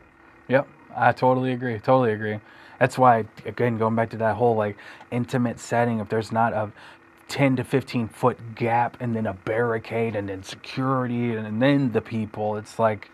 [0.47, 1.79] Yep, I totally agree.
[1.79, 2.39] Totally agree.
[2.79, 4.77] That's why, again, going back to that whole like
[5.11, 6.71] intimate setting, if there's not a
[7.29, 12.01] 10 to 15 foot gap and then a barricade and then security and then the
[12.01, 13.09] people, it's like,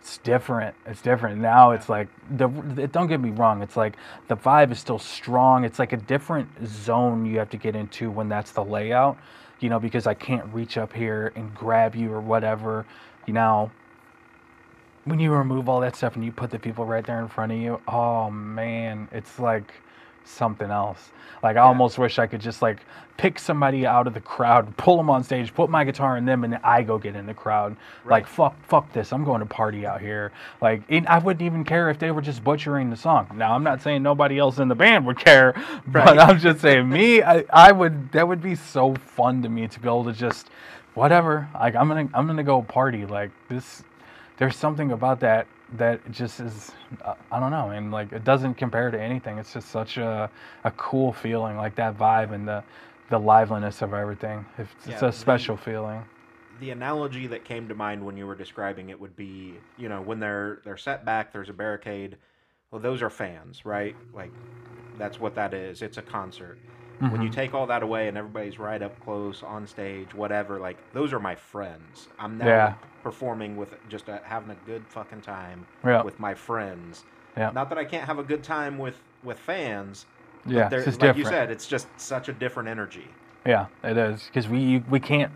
[0.00, 0.74] it's different.
[0.86, 1.40] It's different.
[1.40, 2.48] Now it's like, the,
[2.90, 3.96] don't get me wrong, it's like
[4.28, 5.64] the vibe is still strong.
[5.64, 9.18] It's like a different zone you have to get into when that's the layout,
[9.60, 12.86] you know, because I can't reach up here and grab you or whatever.
[13.26, 13.70] You know,
[15.08, 17.52] when you remove all that stuff and you put the people right there in front
[17.52, 19.72] of you, oh man, it's like
[20.24, 21.10] something else.
[21.42, 22.78] Like I almost wish I could just like
[23.16, 26.44] pick somebody out of the crowd, pull them on stage, put my guitar in them,
[26.44, 27.76] and then I go get in the crowd.
[28.04, 28.18] Right.
[28.18, 29.12] Like fuck, fuck this.
[29.12, 30.32] I'm going to party out here.
[30.60, 33.28] Like I wouldn't even care if they were just butchering the song.
[33.34, 35.52] Now I'm not saying nobody else in the band would care,
[35.86, 36.04] Right.
[36.04, 37.22] but I'm just saying me.
[37.22, 38.12] I, I would.
[38.12, 40.48] That would be so fun to me to be able to just
[40.94, 41.48] whatever.
[41.54, 43.06] Like I'm gonna I'm gonna go party.
[43.06, 43.82] Like this
[44.38, 46.72] there's something about that that just is
[47.04, 49.38] uh, I don't know, and like it doesn't compare to anything.
[49.38, 50.30] It's just such a
[50.64, 52.64] a cool feeling, like that vibe and the
[53.10, 54.46] the liveliness of everything.
[54.58, 56.04] It's, it's a special feeling.
[56.50, 60.02] the analogy that came to mind when you were describing it would be, you know,
[60.02, 62.18] when they're they're set back, there's a barricade.
[62.70, 63.98] Well, those are fans, right?
[64.12, 64.34] Like
[64.94, 65.82] that's what that is.
[65.82, 66.60] It's a concert.
[67.08, 67.22] When Mm-hmm.
[67.22, 71.12] you take all that away and everybody's right up close on stage, whatever, like those
[71.12, 72.08] are my friends.
[72.18, 72.74] I'm now Yeah.
[73.02, 76.02] Performing with just a, having a good fucking time Yeah.
[76.02, 77.04] with my friends.
[77.36, 77.50] Yeah.
[77.50, 80.06] Not that I can't have a good time with with fans.
[80.46, 83.08] Yeah, it's like you said, it's just such a different energy.
[83.44, 85.32] Yeah, it is because we we can't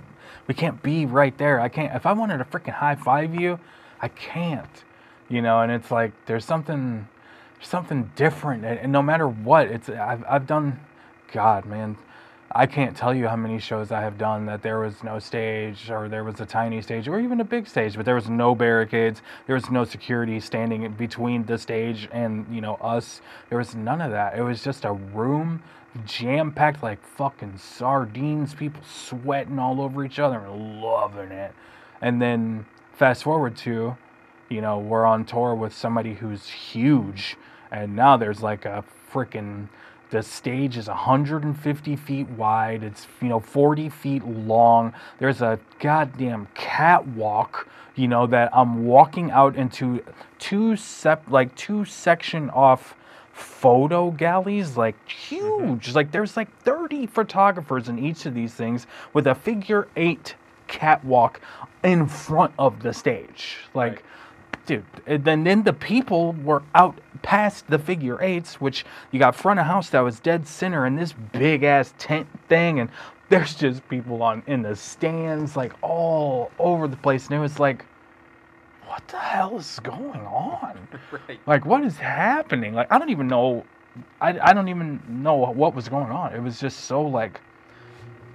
[0.46, 1.60] we can't be right there.
[1.60, 3.58] I can't if I wanted to freaking high five you,
[4.00, 4.84] I can't.
[5.28, 7.08] You know, and it's like there's something
[7.60, 10.80] something different, and, and no matter what, it's I've I've done,
[11.32, 11.96] God man,
[12.54, 15.90] I can't tell you how many shows I have done that there was no stage
[15.90, 18.54] or there was a tiny stage or even a big stage, but there was no
[18.54, 23.22] barricades, there was no security standing between the stage and you know us.
[23.48, 24.36] There was none of that.
[24.36, 25.62] It was just a room
[26.04, 31.52] jam packed like fucking sardines, people sweating all over each other and loving it.
[32.00, 33.96] And then fast forward to,
[34.48, 37.36] you know, we're on tour with somebody who's huge,
[37.70, 39.68] and now there's like a freaking.
[40.12, 42.84] The stage is 150 feet wide.
[42.84, 44.92] It's you know 40 feet long.
[45.18, 50.04] There's a goddamn catwalk, you know, that I'm walking out into
[50.38, 52.94] two sep like two section off
[53.32, 55.70] photo galleys like mm-hmm.
[55.70, 60.34] huge like there's like 30 photographers in each of these things with a figure eight
[60.68, 61.40] catwalk
[61.82, 64.02] in front of the stage like Right.
[64.66, 69.34] Dude and then then the people were out past the figure eights which you got
[69.34, 72.90] front of house that was dead center and this big ass tent thing and
[73.28, 77.58] there's just people on in the stands like all over the place and it was
[77.58, 77.84] like
[78.86, 80.76] what the hell is going on?
[81.10, 81.40] Right.
[81.46, 82.74] like what is happening?
[82.74, 83.64] Like i don't even know
[84.20, 86.34] I, I don't even know what was going on.
[86.34, 87.40] It was just so like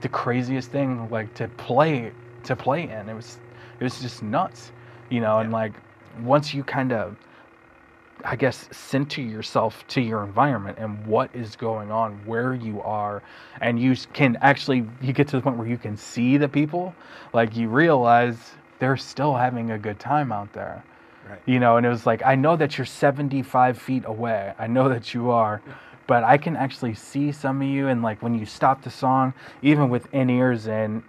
[0.02, 2.12] the craziest thing like to play
[2.44, 3.10] to play in.
[3.10, 3.38] It was
[3.80, 4.72] it was just nuts
[5.10, 5.74] you know and like
[6.20, 7.16] once you kind of
[8.24, 13.22] i guess center yourself to your environment and what is going on where you are
[13.62, 16.94] and you can actually you get to the point where you can see the people
[17.34, 18.38] like you realize
[18.80, 20.84] they're still having a good time out there
[21.30, 21.40] Right.
[21.46, 24.88] you know and it was like i know that you're 75 feet away i know
[24.88, 25.62] that you are
[26.08, 29.34] but i can actually see some of you and like when you stop the song
[29.62, 31.04] even with in ears and you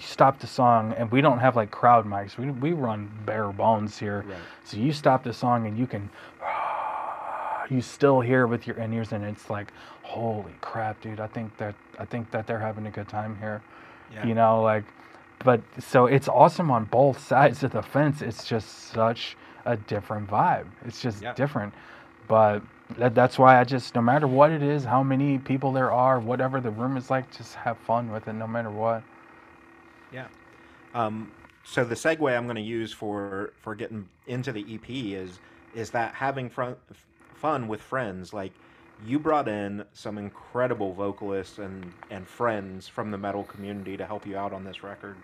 [0.00, 2.36] stop the song and we don't have like crowd mics.
[2.36, 4.24] We, we run bare bones here.
[4.28, 4.38] Right.
[4.64, 6.10] so you stop the song and you can
[7.70, 11.56] you still hear with your in ears and it's like holy crap dude i think
[11.56, 13.62] that i think that they're having a good time here.
[14.12, 14.26] Yeah.
[14.26, 14.84] you know like
[15.40, 18.22] but so it's awesome on both sides of the fence.
[18.22, 20.66] It's just such a different vibe.
[20.86, 21.34] It's just Yeah.
[21.34, 21.74] different.
[22.28, 22.62] But
[22.98, 26.20] that, that's why i just no matter what it is how many people there are
[26.20, 29.02] whatever the room is like just have fun with it no matter what
[30.12, 30.28] Yeah.
[30.94, 31.32] Um,
[31.64, 35.38] so the segue I'm going to use for for getting into the EP is
[35.74, 36.76] is that having fun
[37.34, 38.32] fun with friends.
[38.32, 38.52] Like
[39.04, 44.26] you brought in some incredible vocalists and and friends from the metal community to help
[44.26, 45.16] you out on this record.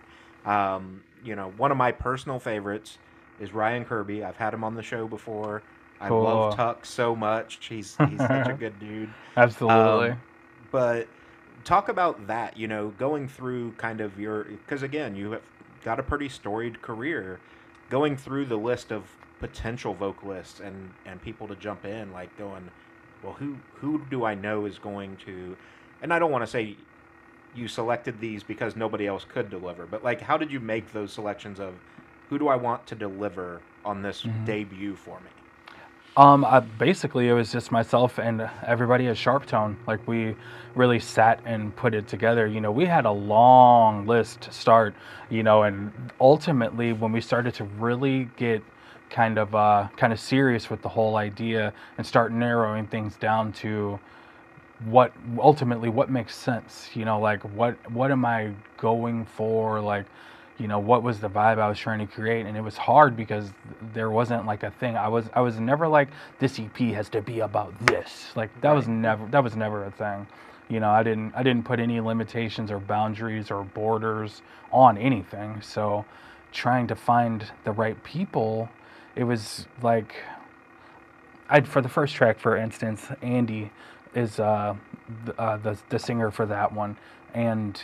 [0.44, 2.98] Um, you know, one of my personal favorites
[3.38, 4.24] is Ryan Kirby.
[4.24, 5.62] I've had him on the show before.
[6.00, 7.58] I love Tuck so much.
[7.68, 9.10] He's he's such a good dude.
[9.36, 10.22] absolutely Um,
[10.70, 11.08] but
[11.64, 15.42] talk about that, you know, going through kind of your because again, you have
[15.84, 17.40] got a pretty storied career,
[17.88, 19.04] going through the list of
[19.38, 22.70] potential vocalists and and people to jump in, like going,
[23.22, 25.56] well, who who do I know is going to,
[26.02, 26.76] and I don't want to say
[27.54, 31.12] you selected these because nobody else could deliver, but like, how did you make those
[31.12, 31.74] selections of
[32.28, 34.44] who do I want to deliver on this mm-hmm.
[34.44, 35.30] debut for me?
[36.16, 39.76] Um, I, basically, it was just myself and everybody at Sharp Tone.
[39.86, 40.34] Like we
[40.74, 42.46] really sat and put it together.
[42.46, 44.94] You know, we had a long list to start.
[45.30, 48.62] You know, and ultimately, when we started to really get
[49.08, 53.52] kind of uh, kind of serious with the whole idea and start narrowing things down
[53.52, 53.98] to
[54.84, 56.90] what ultimately what makes sense.
[56.94, 59.80] You know, like what what am I going for?
[59.80, 60.06] Like
[60.60, 63.16] you know what was the vibe I was trying to create, and it was hard
[63.16, 63.50] because
[63.94, 64.94] there wasn't like a thing.
[64.96, 66.08] I was I was never like
[66.38, 68.30] this EP has to be about this.
[68.36, 70.26] Like that was never that was never a thing.
[70.68, 75.62] You know, I didn't I didn't put any limitations or boundaries or borders on anything.
[75.62, 76.04] So
[76.52, 78.68] trying to find the right people,
[79.16, 80.14] it was like
[81.48, 83.72] I for the first track, for instance, Andy
[84.14, 84.76] is uh,
[85.24, 86.98] the, uh, the the singer for that one,
[87.32, 87.82] and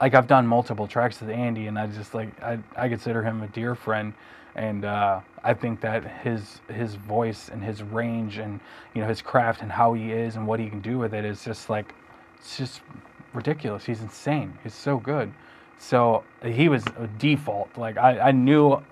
[0.00, 3.42] like I've done multiple tracks with Andy, and I just like I, I consider him
[3.42, 4.14] a dear friend,
[4.54, 8.60] and uh, I think that his his voice and his range and
[8.94, 11.24] you know his craft and how he is and what he can do with it
[11.24, 11.94] is just like
[12.38, 12.80] it's just
[13.34, 13.84] ridiculous.
[13.84, 14.58] He's insane.
[14.62, 15.32] He's so good.
[15.78, 17.76] So he was a default.
[17.76, 18.82] Like I, I knew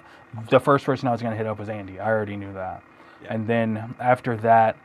[0.51, 1.99] the first person I was gonna hit up was Andy.
[1.99, 2.83] I already knew that.
[3.23, 3.35] Yeah.
[3.35, 4.77] And then after that,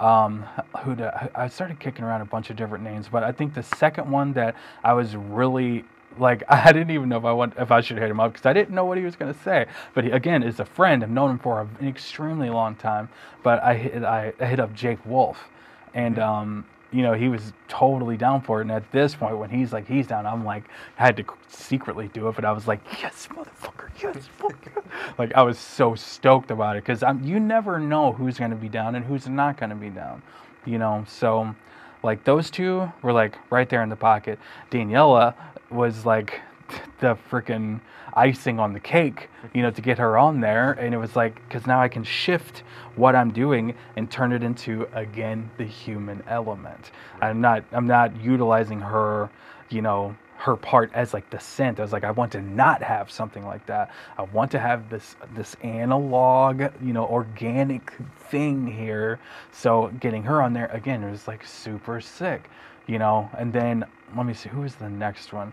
[0.00, 0.44] um,
[0.82, 3.62] who I, I started kicking around a bunch of different names, but I think the
[3.62, 5.84] second one that I was really
[6.18, 8.46] like I didn't even know if I want if I should hit him up because
[8.46, 9.66] I didn't know what he was gonna say.
[9.94, 11.02] But he, again, is a friend.
[11.02, 13.08] I've known him for an extremely long time.
[13.42, 15.48] But I hit I, I hit up Jake Wolf,
[15.94, 18.62] and um, you know he was totally down for it.
[18.62, 20.64] And at this point, when he's like he's down, I'm like
[20.98, 24.82] I had to secretly do it, but I was like yes, motherfucker, yes, fuck yeah."
[25.18, 28.94] like I was so stoked about it because you never know who's gonna be down
[28.94, 30.22] and who's not gonna be down,
[30.64, 31.04] you know.
[31.08, 31.54] So
[32.02, 34.38] like those two were like right there in the pocket.
[34.70, 35.34] Daniela
[35.70, 36.40] was like
[37.00, 37.80] the freaking
[38.14, 40.72] icing on the cake, you know, to get her on there.
[40.72, 42.62] And it was like, because now I can shift
[42.96, 46.90] what I'm doing and turn it into again the human element.
[47.20, 49.30] I'm not, I'm not utilizing her,
[49.68, 51.78] you know, her part as like the scent.
[51.78, 53.90] I was like, I want to not have something like that.
[54.16, 57.92] I want to have this this analog, you know, organic
[58.30, 59.18] thing here.
[59.52, 62.48] So getting her on there again it was like super sick,
[62.86, 63.28] you know.
[63.36, 63.84] And then
[64.16, 65.52] let me see who was the next one.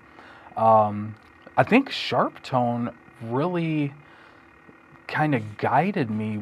[0.56, 1.16] Um,
[1.58, 3.94] I think Sharp Tone really
[5.08, 6.40] kind of guided me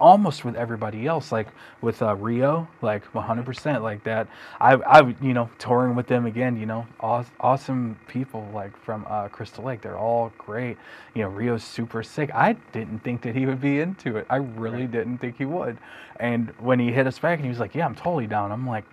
[0.00, 1.48] almost with everybody else like
[1.80, 4.28] with uh, Ryo like 100% like that
[4.60, 9.04] i i you know touring with them again you know aw- awesome people like from
[9.08, 10.76] uh, crystal lake they're all great.
[11.14, 12.30] You know Ryo's super sick.
[12.34, 14.26] I didn't think that he would be into it.
[14.30, 14.90] I really Right.
[14.90, 15.78] didn't think he would.
[16.20, 18.52] And when he hit us back and he was like yeah i'm totally down.
[18.52, 18.84] I'm like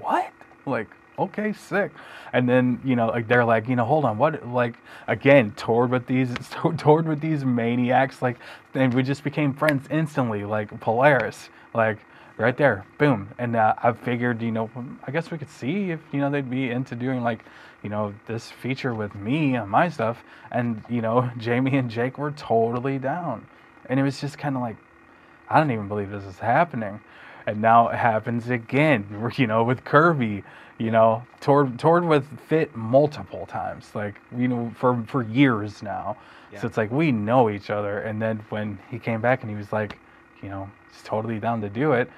[0.00, 0.32] what?
[0.66, 0.88] Like
[1.18, 1.92] okay sick.
[2.32, 5.90] And then you know like they're like you know hold on what like again toured
[5.90, 6.30] with these
[6.78, 8.38] toured with these maniacs like
[8.74, 11.98] and we just became friends instantly like polaris like
[12.36, 13.28] right there boom.
[13.38, 14.70] And uh, i figured you know
[15.06, 17.44] i guess we could see if you know they'd be into doing like
[17.82, 20.22] you know this feature with me and my stuff.
[20.50, 23.46] And you know jamie and jake were totally down.
[23.88, 24.76] And it was just kind of like
[25.48, 27.00] I don't even believe this is happening.
[27.46, 30.44] And now it happens again, you know, with Kirby,
[30.78, 36.16] you know, toured, toured with Fit multiple times, like, you know, for, for years now.
[36.52, 36.60] Yeah.
[36.60, 38.00] So it's like we know each other.
[38.00, 39.98] And then when he came back and he was like,
[40.40, 42.10] you know, he's totally down to do it,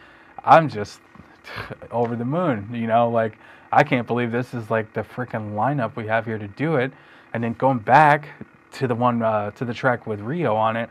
[0.44, 1.00] I'm just
[1.90, 3.38] over the moon, you know, like,
[3.72, 6.92] I can't believe this is like the freaking lineup we have here to do it.
[7.32, 8.28] And then going back
[8.72, 10.90] to the one, uh, to the track with Ryo on it,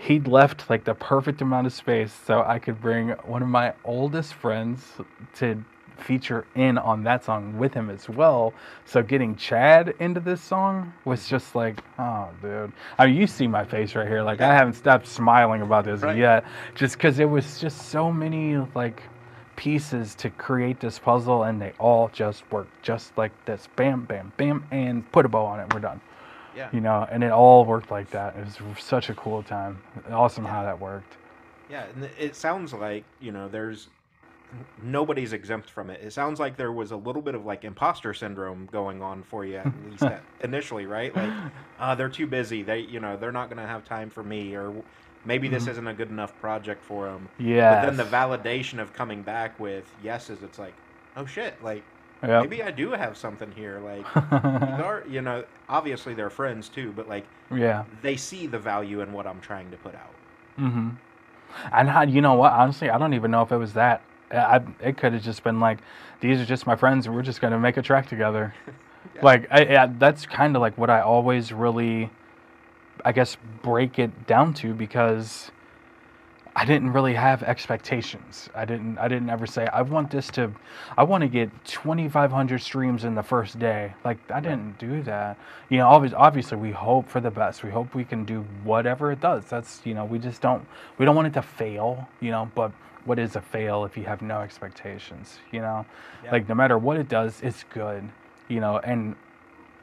[0.00, 3.74] he'd left like the perfect amount of space so I could bring one of my
[3.84, 4.82] oldest friends
[5.36, 5.64] to
[5.98, 8.52] feature in on that song with him as well.
[8.84, 12.72] So getting Chad into this song was just like, oh, dude.
[12.98, 14.22] I mean, you see my face right here.
[14.22, 16.16] Like, I haven't stopped smiling about this Right.
[16.16, 19.02] yet, just because it was just so many like
[19.56, 23.68] pieces to create this puzzle, and they all just work just like this.
[23.76, 25.72] Bam, bam, bam, and put a bow on it.
[25.72, 26.00] We're done
[26.56, 26.68] Yeah.
[26.72, 28.34] you know, and it all worked like that.
[28.36, 29.80] It was such a cool time.
[30.10, 31.16] Awesome how that worked.
[31.70, 33.88] Yeah, and it sounds like you know there's
[34.82, 36.00] nobody's exempt from it.
[36.02, 39.44] It sounds like there was a little bit of like imposter syndrome going on for
[39.44, 41.14] you at least at, initially, right?
[41.14, 41.32] Like,
[41.78, 42.62] uh, they're too busy.
[42.62, 44.74] They, you know, they're not gonna have time for me, or
[45.24, 47.28] maybe this isn't a good enough project for them.
[47.38, 47.74] Yeah.
[47.74, 50.74] But then the validation of coming back with yeses, it's like,
[51.16, 51.82] oh shit, like
[52.22, 52.42] Yep.
[52.42, 53.80] maybe I do have something here.
[53.80, 57.84] Like, are, you know, obviously they're friends too, but like yeah.
[58.02, 60.14] they see the value in what I'm trying to put out.
[60.58, 60.90] Mm-hmm.
[61.72, 62.52] And how, you know what?
[62.52, 64.02] Honestly, I don't even know if it was that.
[64.30, 65.78] I, it could have just been like,
[66.20, 68.54] these are just my friends, and we're just gonna make a track together.
[69.14, 69.22] Yeah.
[69.22, 72.10] Like, I, I, that's kind of like what I always really.
[73.04, 75.50] I guess, break it down to because
[76.56, 78.48] I didn't really have expectations.
[78.54, 80.52] I didn't I didn't ever say I want this to
[80.96, 83.92] I want to get 2500 streams in the first day.
[84.04, 85.36] Like I didn't do that.
[85.68, 87.64] You know, obviously, obviously we hope for the best.
[87.64, 89.44] We hope we can do whatever it does.
[89.46, 90.64] That's, you know, we just don't
[90.96, 92.70] we don't want it to fail, you know, but
[93.04, 95.84] what is a fail if you have no expectations, you know?
[96.24, 96.32] Yeah.
[96.32, 98.08] Like no matter what it does, it's good,
[98.48, 99.16] you know, and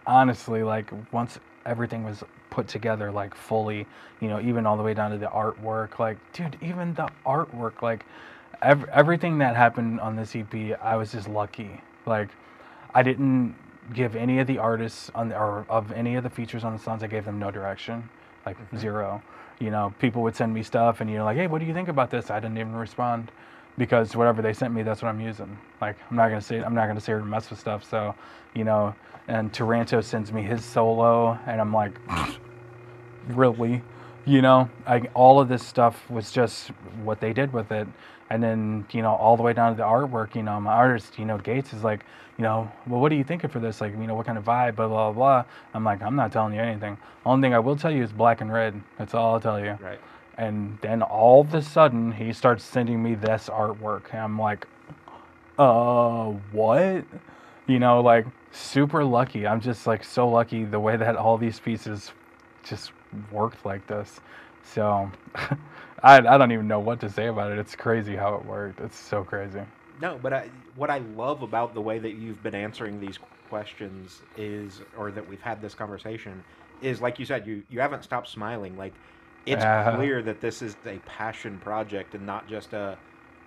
[0.07, 3.85] honestly like once everything was put together like fully
[4.19, 7.81] you know even all the way down to the artwork like dude even the artwork
[7.81, 8.05] like
[8.61, 12.29] ev- everything that happened on this ep i was just lucky like
[12.93, 13.55] i didn't
[13.93, 16.79] give any of the artists on the, or of any of the features on the
[16.79, 18.07] songs i gave them no direction
[18.45, 18.77] like mm-hmm.
[18.77, 19.21] zero
[19.59, 21.87] you know people would send me stuff and you're like hey what do you think
[21.87, 22.29] about this?
[22.29, 23.31] I didn't even respond
[23.77, 25.57] because whatever they sent me that's what i'm using.
[25.79, 27.83] Like i'm not gonna say i'm not gonna say or mess with stuff.
[27.89, 28.15] So
[28.53, 28.95] you know
[29.27, 31.93] and Taranto sends me his solo and i'm like
[33.27, 33.81] really?
[34.25, 36.67] You know I, all of this stuff was just
[37.03, 37.87] what they did with it
[38.31, 41.19] and then you know all the way down to the artwork you know my artist
[41.19, 42.05] you know gates is like
[42.37, 43.81] you know well what are you thinking for this?
[43.81, 45.43] Like you know what kind of vibe blah blah blah.
[45.73, 46.97] I'm like i'm not telling you anything.
[47.25, 48.81] Only thing i will tell you is black and red.
[48.97, 49.77] That's all i'll tell you.
[49.81, 49.99] Right.
[50.37, 54.03] and then all of a sudden he starts sending me this artwork.
[54.11, 54.65] And i'm like
[55.59, 57.03] uh what?
[57.67, 59.45] You know like super lucky.
[59.45, 62.11] I'm just like so lucky the way that all these pieces
[62.63, 62.93] just
[63.29, 64.21] worked like this.
[64.63, 65.11] So
[66.03, 68.79] I, I don't even know what to say about it it's crazy how it worked
[68.81, 69.61] it's so crazy
[69.99, 74.23] No, but I, what I love about the way that you've been answering these questions
[74.35, 76.43] is, or that we've had this conversation,
[76.81, 78.77] is like you said, you you haven't stopped smiling.
[78.77, 78.93] Like
[79.45, 79.83] it's Yeah.
[79.89, 82.97] clear that this is a passion project and not just a.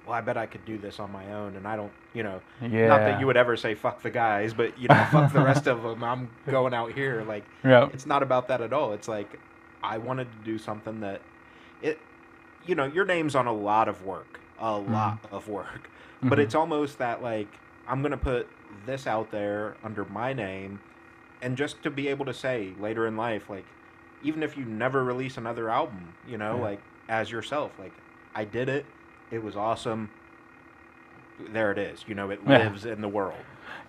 [0.05, 2.43] Well, I bet I could do this on my own, and I don't, you know,
[2.61, 5.41] yeah not that you would ever say fuck the guys, but you know, fuck the
[5.41, 6.05] rest of them.
[6.05, 7.25] I'm going out here.
[7.25, 8.93] Like yeah it's not about that at all.
[8.93, 9.41] It's like
[9.83, 11.23] I wanted to do something that
[11.81, 12.01] it
[12.67, 14.41] you know, your name's on a lot of work.
[14.59, 15.91] A lot of work.
[16.23, 16.43] But Mhm.
[16.43, 17.49] it's almost that like
[17.89, 18.49] I'm going to put
[18.87, 20.81] this out there under my name
[21.43, 23.65] and just to be able to say later in life like
[24.23, 26.63] even if you never release another album, you know, Yeah.
[26.63, 27.93] like as yourself, like
[28.35, 28.87] I did it.
[29.31, 30.09] It was awesome.
[31.53, 32.05] There it is.
[32.09, 32.59] You know, it Yeah.
[32.59, 33.35] lives in the world.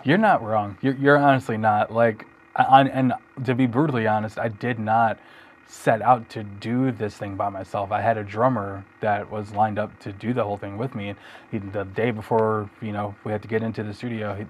[0.04, 0.78] You're not wrong.
[0.82, 1.92] You're, you're honestly not.
[1.92, 3.14] Like, I- and
[3.46, 5.20] to be brutally honest, I did not
[5.68, 7.92] set out to do this thing by myself.
[7.92, 11.10] I had a drummer that was lined up to do the whole thing with me.
[11.10, 11.20] And
[11.52, 14.36] he, the day before, you know, we had to get into the studio.
[14.36, 14.46] He,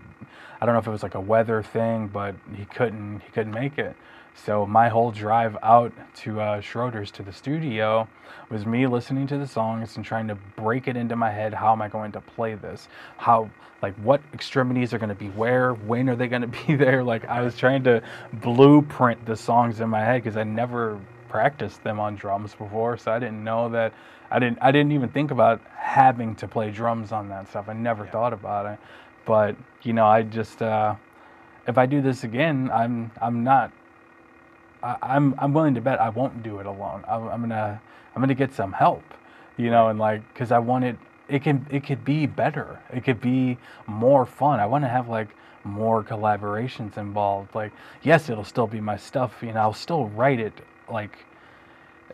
[0.61, 3.21] I don't know if it was like a weather thing, but he couldn't.
[3.21, 3.95] He couldn't make it.
[4.35, 8.07] So my whole drive out to uh, Schroeder's to the studio
[8.49, 11.53] was me listening to the songs and trying to break it into my head.
[11.55, 12.89] How am I going to play this?
[13.17, 13.49] How
[13.81, 15.73] like what extremities are going to be where?
[15.73, 17.03] When are they going to be there?
[17.03, 21.83] Like I was trying to blueprint the songs in my head because I never practiced
[21.83, 23.93] them on drums before, so I didn't know that.
[24.31, 24.59] I didn't.
[24.61, 27.69] I didn't even think about having to play drums on that stuff.
[27.69, 28.11] I never Yeah.
[28.11, 28.79] thought about it.
[29.25, 30.95] But you know, I just uh,
[31.67, 33.71] if I do this again, I'm I'm not
[34.85, 37.03] I, I'm I'm willing to bet I won't do it alone.
[37.07, 37.81] I'm, I'm gonna
[38.15, 39.03] I'm gonna get some help,
[39.57, 40.97] you know, and like because I want it.
[41.27, 42.79] It can it could be better.
[42.93, 43.57] It could be
[43.87, 44.59] more fun.
[44.59, 45.29] I want to have like
[45.63, 47.55] more collaborations involved.
[47.55, 47.71] Like
[48.03, 49.33] yes, it'll still be my stuff.
[49.41, 50.53] You know, I'll still write it
[50.89, 51.17] like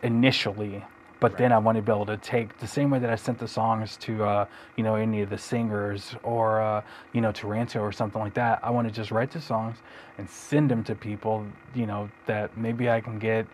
[0.02, 0.82] initially.
[1.22, 3.38] But then I want to be able to take the same way that I sent
[3.38, 4.46] the songs to, uh,
[4.76, 8.58] you know, any of the singers or, uh, you know, Taranto or something like that.
[8.60, 9.76] I want to just write the songs
[10.18, 11.46] and send them to people,
[11.76, 13.46] you know, that maybe I can get,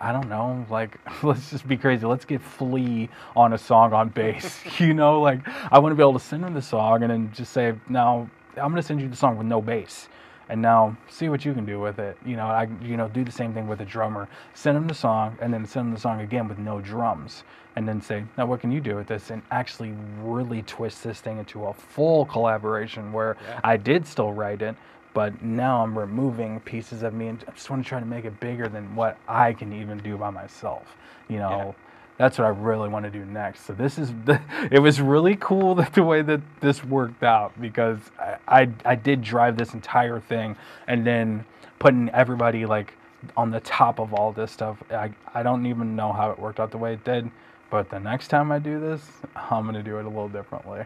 [0.00, 2.04] I don't know, like, let's just be crazy.
[2.04, 6.02] Let's get Flea on a song on bass, you know, like, I want to be
[6.02, 9.00] able to send them the song and then just say, now I'm going to send
[9.00, 10.08] you the song with no bass.
[10.48, 12.16] And now see what you can do with it.
[12.24, 14.28] You know, I you know do the same thing with a drummer.
[14.54, 17.44] Send them the song, and then send them the song again with no drums,
[17.76, 19.30] and then say, now what can you do with this?
[19.30, 23.60] And actually really twist this thing into a full collaboration where Yeah.
[23.64, 24.76] I did still write it,
[25.14, 28.24] but now I'm removing pieces of me and I just want to try to make
[28.24, 30.96] it bigger than what I can even do by myself.
[31.28, 31.74] You know,
[32.18, 33.66] that's what I really want to do next.
[33.66, 34.40] So this is the,
[34.70, 38.94] it was really cool that the way that this worked out because I, I I
[38.94, 40.56] did drive this entire thing
[40.86, 41.44] and then
[41.78, 42.94] putting everybody like
[43.36, 44.82] on the top of all this stuff.
[44.90, 47.30] I I don't even know how it worked out the way it did,
[47.70, 49.06] but the next time I do this,
[49.36, 50.84] I'm gonna do it a little differently.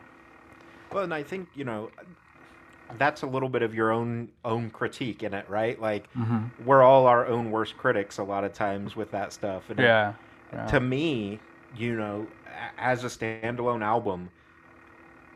[0.92, 1.90] Well, and I think you know
[2.98, 5.80] that's a little bit of your own own critique in it, right?
[5.80, 6.64] Like Mm-hmm.
[6.64, 9.68] we're all our own worst critics a lot of times with that stuff.
[9.70, 10.12] And Yeah.
[10.52, 10.66] Yeah.
[10.66, 11.40] To me,
[11.76, 12.26] you know,
[12.78, 14.30] as a standalone album,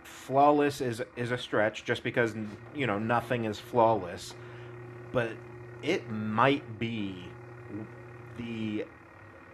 [0.05, 2.35] flawless is is a stretch, just because
[2.75, 4.35] you know nothing is flawless,
[5.13, 5.31] but
[5.83, 7.17] it might be
[8.37, 8.85] the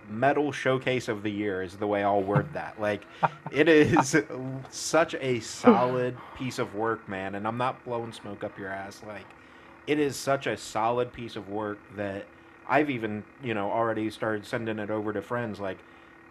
[0.08, 2.80] metal showcase of the year is the way I'll word that.
[2.86, 3.04] Like,
[3.50, 4.16] it is
[4.70, 7.34] such a solid piece of work, man.
[7.34, 9.02] And I'm not blowing smoke up your ass.
[9.06, 9.26] Like,
[9.86, 12.26] it is such a solid piece of work that
[12.68, 15.60] I've even, you know, already started sending it over to friends.
[15.60, 15.78] Like,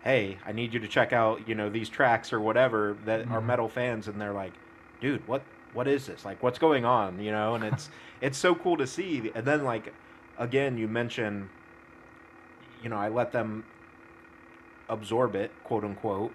[0.03, 3.41] hey, I need you to check out, you know, these tracks or whatever that are
[3.41, 3.45] Mhm.
[3.45, 4.53] metal fans, and they're like,
[5.01, 5.41] dude, what,
[5.73, 6.25] what is this?
[6.25, 7.19] Like, what's going on?
[7.19, 7.89] You know, and it's,
[8.21, 9.31] it's so cool to see.
[9.33, 9.93] And then, like,
[10.37, 11.49] again, you mentioned,
[12.83, 13.63] you know, I let them
[14.89, 16.31] absorb it, quote unquote,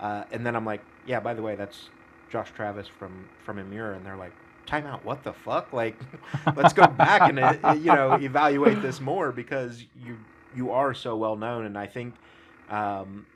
[0.00, 1.88] uh, and then I'm like, yeah, by the way, that's
[2.30, 4.32] Josh Travis from from Emmure, and they're like,
[4.66, 5.72] time out, what the fuck?
[5.72, 5.96] Like,
[6.56, 10.16] let's go back and uh, you know evaluate this more because you
[10.54, 12.14] you are so well known, and I think
[12.68, 13.26] um,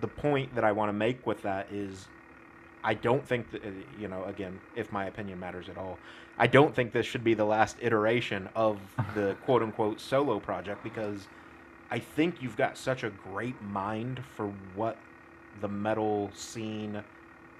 [0.00, 2.08] the point that I want to make with that is.
[2.86, 5.98] I don't think that, uh, you know, again, if my opinion matters at all,
[6.36, 8.78] I don't think this should be the last iteration of
[9.14, 11.26] the quote unquote solo project because
[11.90, 14.98] I think you've got such a great mind for what
[15.60, 17.02] the metal scene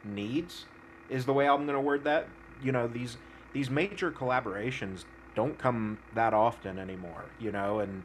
[0.04, 0.66] needs
[1.08, 2.26] is the way I'm going to word that.
[2.64, 3.18] You know, these
[3.52, 5.04] these major collaborations
[5.34, 8.02] don't come that often anymore, you know, and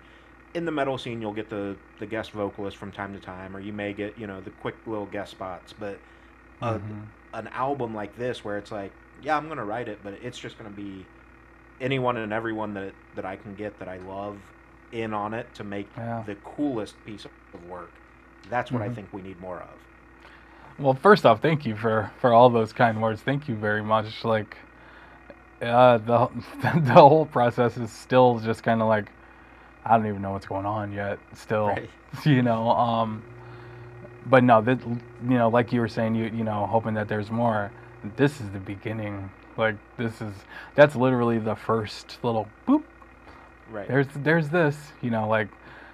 [0.54, 3.60] in the metal scene you'll get the the guest vocalist from time to time or
[3.60, 6.00] you may get, you know, the quick little guest spots, but
[6.62, 7.08] uh, Mhm.
[7.34, 8.92] an album like this where it's like,
[9.22, 11.06] yeah, I'm going to write it, but it's just going to be
[11.82, 14.54] anyone and everyone that that I can get that I love
[14.92, 16.24] in on it to make Yeah.
[16.26, 17.92] the coolest piece of work.
[18.50, 18.96] That's what I Mhm.
[18.96, 19.89] think we need more of.
[20.80, 23.22] Well, first off, thank you for for all those kind words.
[23.22, 24.24] Thank you very much.
[24.24, 24.58] Like,
[25.62, 26.30] uh, the
[26.62, 29.12] the whole process is still just kind of like,
[29.86, 31.20] I don't even know what's going on yet.
[31.34, 31.90] Still, Right.
[32.26, 32.70] you know.
[32.70, 33.24] Um,
[34.26, 37.30] but no, that you know, like you were saying, you you know, hoping that there's
[37.30, 37.72] more.
[38.16, 39.30] This is the beginning.
[39.58, 40.34] Like this is
[40.76, 42.84] that's literally the first little boop.
[43.70, 43.88] Right.
[43.88, 44.78] There's there's this.
[45.02, 45.50] You know, like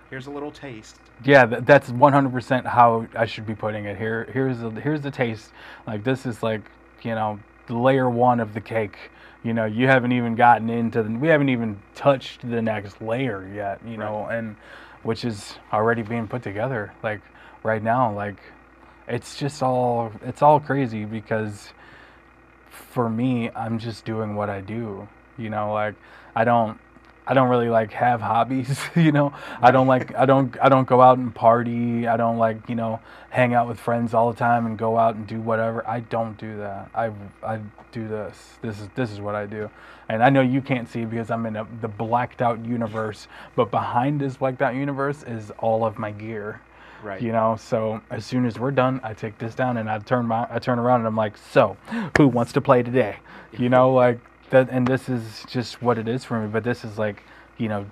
[0.10, 1.00] Here's a little taste.
[1.24, 3.98] Yeah, that's 100% how I should be putting it.
[3.98, 5.52] Here, here's the here's the taste.
[5.88, 6.62] Like this is like
[7.04, 8.98] you know the layer one of the cake.
[9.44, 13.48] You know, you haven't even gotten into the, we haven't even touched the next layer
[13.54, 13.80] yet.
[13.88, 14.56] You know, and
[15.04, 16.94] which is already being put together.
[17.04, 17.22] Like
[17.64, 18.38] right now, like
[19.08, 21.70] it's just all it's all crazy because
[22.70, 25.08] for me, I'm just doing what I do.
[25.38, 25.96] You know, like
[26.36, 26.80] I don't
[27.28, 29.34] I don't really like have hobbies, you know.
[29.62, 32.08] I don't like I don't I don't go out and party.
[32.08, 33.00] I don't like, you know,
[33.30, 35.88] hang out with friends all the time and go out and do whatever.
[35.88, 36.90] I don't do that.
[36.94, 37.12] I
[37.44, 37.60] I
[37.92, 38.38] do this.
[38.62, 39.70] This is this is what I do.
[40.08, 43.72] And I know you can't see because I'm in a, the blacked out universe, but
[43.72, 46.62] behind this blacked out universe is all of my gear
[47.04, 47.22] Right.
[47.22, 50.26] you know so as soon as we're done i take this down and i turn
[50.26, 51.78] my i turn around and i'm like so
[52.18, 53.18] who wants to play today
[53.56, 54.18] you know like
[54.50, 57.24] that and this is just what it is for me but this is like
[57.58, 57.86] you know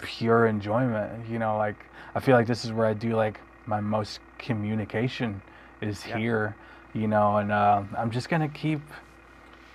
[0.00, 1.76] pure enjoyment you know like
[2.14, 5.40] i feel like this is where i do like my most communication
[5.80, 6.18] is Yeah.
[6.18, 6.56] here
[6.94, 8.80] you know and uh, i'm just gonna keep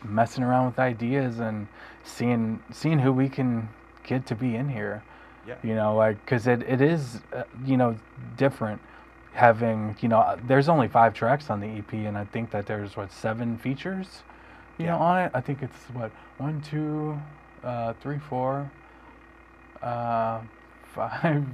[0.04, 1.68] messing around with ideas and
[2.04, 3.70] seeing seeing who we can
[4.04, 5.04] get to be in here
[5.48, 5.56] Yeah.
[5.64, 7.96] you know like because it, it is uh, you know
[8.38, 8.82] different
[9.34, 12.96] having you know there's only five tracks on the ep and i think that there's
[12.96, 14.24] what seven features
[14.78, 17.18] you know on it i think it's what one two
[17.64, 18.70] uh three four
[19.82, 20.40] uh
[20.94, 21.46] five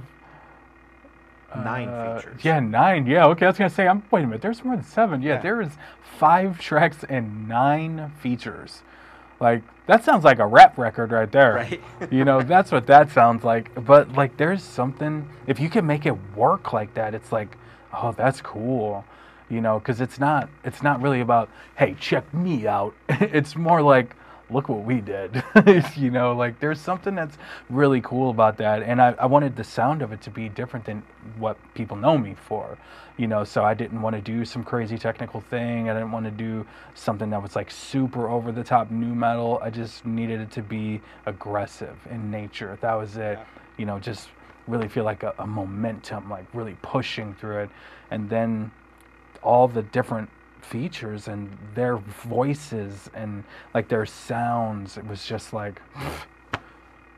[1.54, 2.42] Nine uh, features.
[2.42, 3.06] Yeah, nine.
[3.06, 3.44] Yeah, okay.
[3.44, 4.40] I was gonna say, I'm wait a minute.
[4.40, 5.20] There's more than seven.
[5.20, 5.40] Yeah, Yeah.
[5.42, 5.70] there is
[6.18, 8.80] five tracks and nine features.
[9.38, 11.54] Like that sounds like a rap record right there.
[11.56, 11.82] Right.
[12.10, 13.70] you know, that's what that sounds like.
[13.84, 15.28] But like, there's something.
[15.46, 17.58] If you can make it work like that, it's like,
[17.92, 19.04] oh, that's cool.
[19.48, 20.48] You know, because it's not.
[20.64, 22.94] It's not really about, hey, check me out.
[23.08, 24.16] it's more like,
[24.52, 25.42] look what we did.
[25.96, 27.36] you know, like there's something that's
[27.70, 28.82] really cool about that.
[28.82, 31.02] And I, I wanted the sound of it to be different than
[31.38, 32.78] what people know me for.
[33.16, 35.90] You know, so I didn't want to do some crazy technical thing.
[35.90, 39.58] I didn't want to do something that was like super over the top nu metal.
[39.62, 42.78] I just needed it to be aggressive in nature.
[42.80, 43.38] That was it.
[43.38, 43.44] Yeah.
[43.76, 44.28] You know, just
[44.66, 47.70] really feel like a, a momentum, like really pushing through it.
[48.10, 48.70] And then
[49.42, 50.30] all the different
[50.60, 54.96] features and their voices and like their sounds.
[54.96, 55.80] It was just like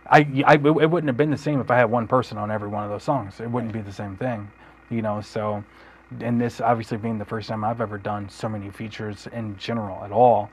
[0.06, 2.68] I, I it wouldn't have been the same if I had one person on every
[2.68, 3.40] one of those songs.
[3.40, 4.50] It wouldn't be the same thing
[4.90, 5.20] you know?
[5.20, 5.64] So
[6.20, 10.04] and this obviously being the first time I've ever done so many features in general
[10.04, 10.50] at all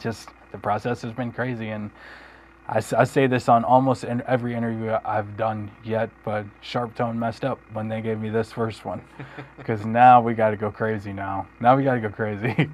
[0.00, 1.68] just the process has been crazy.
[1.68, 1.90] And
[2.68, 6.94] I, s- I say this on almost in every interview I've done yet, but Sharp
[6.94, 9.02] Tone messed up when they gave me this first one.
[9.56, 11.46] Because now we got to go crazy now.
[11.60, 12.70] Now we got to go crazy.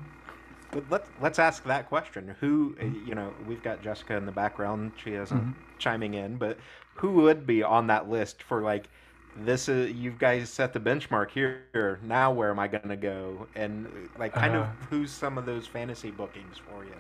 [0.71, 2.35] But let's let's ask that question.
[2.41, 3.33] Who uh, you know?
[3.47, 4.93] We've got Jessica in the background.
[5.03, 5.55] She isn't Mhm.
[5.79, 6.59] chiming in, but
[6.95, 8.89] who would be on that list for like?
[9.37, 11.99] This is you guys set the benchmark here.
[12.03, 13.47] Now where am I gonna go?
[13.57, 13.89] And
[14.19, 14.69] like, kind of Uh.
[14.91, 16.95] who's some of those fantasy bookings for you?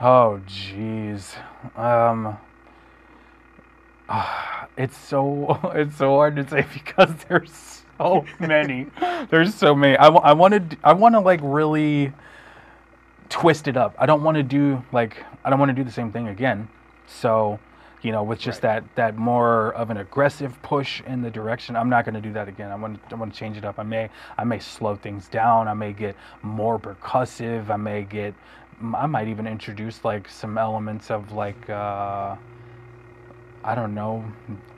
[0.00, 1.34] Oh, jeez.
[1.76, 2.36] Um,
[4.08, 8.86] ah, it's so it's so hard to say because there's so many.
[9.30, 9.96] There's so many.
[9.96, 12.12] I, I want to I want to like really
[13.30, 13.94] twist it up.
[13.98, 16.68] I don't want to do like I don't want to do the same thing again.
[17.06, 17.58] So,
[18.02, 18.84] you know, with just Right.
[18.84, 22.32] that that more of an aggressive push in the direction, I'm not going to do
[22.34, 22.70] that again.
[22.70, 23.78] I want I want to change it up.
[23.78, 25.66] I may I may slow things down.
[25.66, 27.70] I may get more percussive.
[27.70, 28.34] I may get
[28.94, 32.36] I might even introduce like some elements of like uh
[33.64, 34.24] I don't know,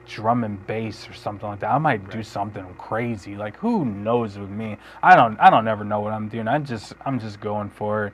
[0.07, 1.71] drum and bass or something like that.
[1.71, 3.37] I might do something crazy.
[3.37, 4.77] Like who knows with me?
[5.03, 6.49] I don't I don't ever know what I'm doing.
[6.49, 8.13] I just I'm just going for it.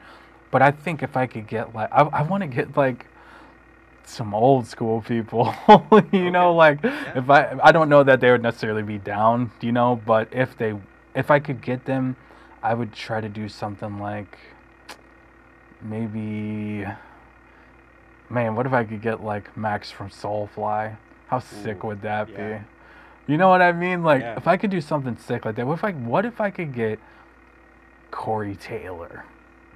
[0.51, 3.07] But I think if I could get like I, I want to get like
[4.07, 5.55] some old school people,
[6.13, 6.57] you know, Okay.
[6.57, 6.79] like
[7.15, 10.57] if I I don't know that they would necessarily be down, you know, but if
[10.57, 10.75] they
[11.15, 12.17] if I could get them,
[12.63, 14.39] I would try to do something like
[15.85, 16.85] maybe
[18.31, 20.97] man, what if I could get like Max from Soulfly?
[21.29, 22.59] How sick Ooh, would that yeah.
[23.27, 23.33] be?
[23.33, 24.03] You know what I mean?
[24.03, 24.37] Like Yeah.
[24.37, 26.75] if I could do something sick like that, what if I what if I could
[26.75, 26.99] get
[28.11, 29.25] Corey Taylor?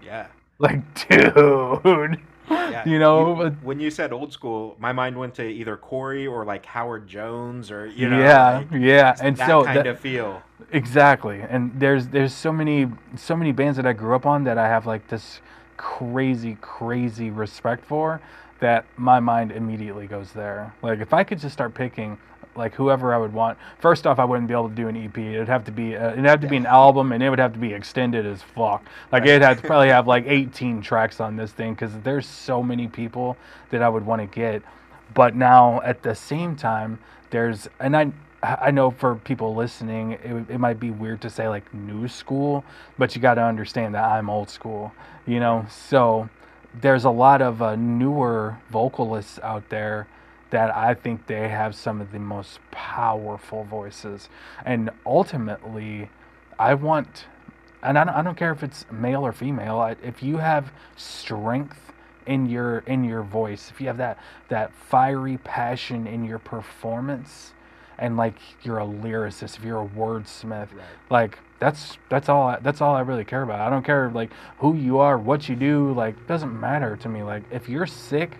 [0.02, 0.26] Yeah.
[0.58, 2.20] Like, dude.
[2.50, 2.88] Yeah.
[2.88, 6.64] You know, when you said old school, my mind went to either Corey or like
[6.64, 10.42] Howard Jones or you know, yeah, like, yeah, and that so kind that- of feel.
[10.72, 11.40] exactly.
[11.42, 14.66] And there's there's so many so many bands that I grew up on that I
[14.66, 15.40] have like this
[15.78, 18.20] crazy crazy respect for
[18.60, 20.74] that my mind immediately goes there.
[20.82, 22.18] Like if I could just start picking
[22.58, 23.56] like whoever I would want.
[23.78, 25.16] First off, I wouldn't be able to do an EP.
[25.16, 27.52] It'd have to be uh, it'd have to be an album, and it would have
[27.54, 28.84] to be extended as fuck.
[29.12, 29.30] Like Right.
[29.30, 32.88] it'd have to probably have like 18 tracks on this thing because there's so many
[32.88, 33.36] people
[33.70, 34.62] that I would want to get.
[35.14, 36.98] But now at the same time,
[37.30, 38.12] there's and I
[38.42, 42.64] I know for people listening, it, it might be weird to say like new school,
[42.96, 44.92] but you got to understand that I'm old school,
[45.26, 45.66] you know.
[45.68, 46.28] So
[46.80, 50.06] there's a lot of uh, newer vocalists out there
[50.50, 54.28] that I think they have some of the most powerful voices,
[54.64, 56.08] and ultimately,
[56.58, 57.26] I want,
[57.82, 59.78] and I don't, I don't care if it's male or female.
[59.80, 61.92] I, if you have strength
[62.24, 64.18] in your in your voice, if you have that
[64.48, 67.52] that fiery passion in your performance,
[67.98, 70.84] and like you're a lyricist, if you're a wordsmith, Right.
[71.10, 73.60] like that's that's all I, that's all I really care about.
[73.60, 77.22] I don't care like who you are, what you do, like doesn't matter to me.
[77.22, 78.36] Like if you're sick,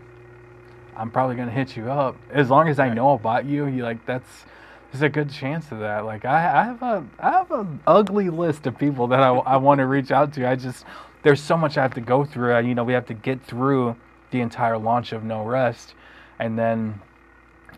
[0.96, 2.94] I'm probably gonna hit you up as long as I Right.
[2.96, 3.66] know about you.
[3.66, 4.46] You like that's
[4.92, 6.04] there's a good chance of that.
[6.04, 9.56] Like I, I have a I have an ugly list of people that I, I
[9.56, 10.48] want to reach out to.
[10.48, 10.84] I just
[11.22, 12.54] there's so much I have to go through.
[12.54, 13.96] Uh, You know, we have to get through
[14.30, 15.94] the entire launch of No Rest,
[16.38, 17.00] and then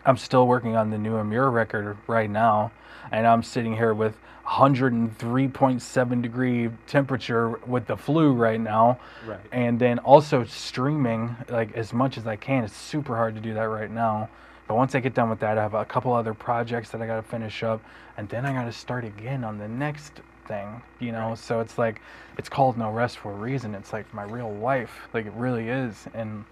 [0.05, 2.71] I'm still working on the new Emmure record right now,
[3.11, 4.15] and I'm sitting here with
[4.45, 9.39] 103.7 degree temperature with the flu right now, Right.
[9.51, 12.63] and then also streaming like as much as I can.
[12.63, 14.29] It's super hard to do that right now.
[14.67, 17.07] But once I get done with that, I have a couple other projects that I
[17.07, 17.81] got to finish up,
[18.17, 20.81] and then I got to start again on the next thing.
[20.99, 21.37] You know, Right.
[21.37, 22.01] so it's like
[22.37, 23.75] it's called No Rest for a reason.
[23.75, 26.45] It's like my real life, like it really is, and.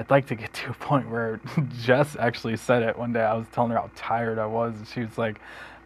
[0.00, 1.40] I'd like to get to a point where
[1.82, 3.20] Jess actually said it one day.
[3.20, 5.38] I was telling her how tired I was, and she was like,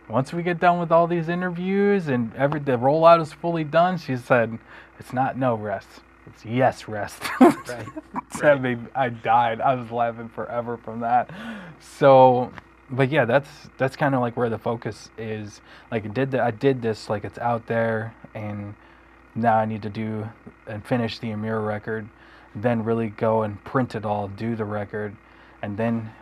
[0.08, 3.98] "Once we get done with all these interviews and every the rollout is fully done,"
[3.98, 4.56] she said,
[5.00, 5.88] "It's not no rest,
[6.26, 7.24] it's yes rest."
[7.66, 7.88] Right.
[8.40, 9.60] that made I died.
[9.60, 11.30] I was laughing forever from that.
[11.80, 12.52] So,
[12.90, 13.48] but yeah, that's
[13.78, 15.60] that's kind of like where the focus is.
[15.90, 16.40] Like I did that.
[16.40, 17.10] I did this.
[17.10, 18.74] Like it's out there, and
[19.34, 20.28] now I need to do
[20.68, 22.08] and finish the Emmure record,
[22.54, 25.16] then really go and print it all, do the record,
[25.62, 26.12] and then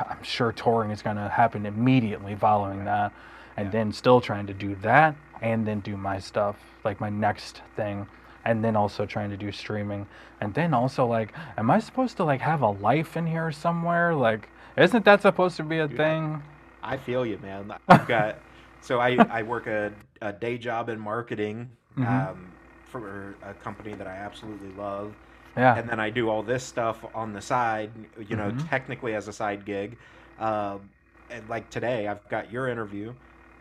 [0.00, 3.12] I'm sure touring is going to happen immediately following that,
[3.56, 3.72] and Yeah.
[3.72, 8.06] then still trying to do that and then do my stuff, like my next thing,
[8.44, 10.06] and then also trying to do streaming,
[10.40, 14.14] and then also like, am I supposed to like have a life in here somewhere?
[14.14, 16.42] Like, isn't that supposed to be a Dude, thing?
[16.82, 17.72] I feel you, man.
[17.88, 18.44] I've got
[18.80, 22.28] so I I work a, a day job in marketing Mhm.
[22.30, 25.16] um, for a company that I absolutely love,
[25.56, 25.76] Yeah.
[25.76, 27.90] and then I do all this stuff on the side.
[28.28, 28.68] You know, Mhm.
[28.68, 29.96] technically as a side gig.
[30.38, 30.88] Um,
[31.30, 33.12] and like today, I've got your interview.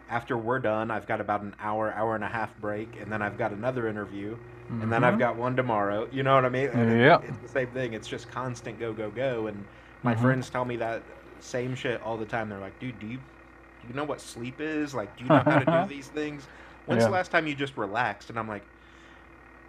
[0.10, 3.22] After we're done, I've got about an hour, hour and a half break, and then
[3.22, 4.36] I've got another interview,
[4.70, 5.20] and then I've Mhm.
[5.20, 6.08] got one tomorrow.
[6.12, 6.68] You know what I mean?
[6.70, 7.20] And it- Yeah.
[7.24, 7.94] It's the same thing.
[7.94, 9.48] It's just constant go, go, go.
[9.48, 9.64] And
[10.04, 10.20] my Mhm.
[10.22, 11.02] friends tell me that
[11.40, 12.50] same shit all the time.
[12.50, 14.94] They're like, dude, do you, do you know what sleep is?
[14.94, 16.46] Like, do you know how to do these things?
[16.88, 18.30] When's the last time you just relaxed?
[18.30, 18.64] And I'm like,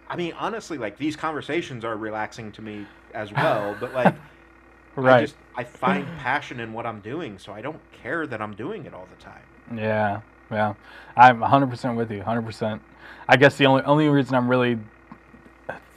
[0.09, 3.75] I mean, honestly, like these conversations are relaxing to me as well.
[3.79, 4.15] But like,
[4.97, 8.53] I just I find passion in what I'm doing, so I don't care that I'm
[8.53, 9.43] doing it all the time.
[9.75, 10.73] Yeah, yeah.
[11.15, 12.21] I'm 100% with you.
[12.21, 12.79] 100%.
[13.27, 14.77] I guess the only only reason I'm really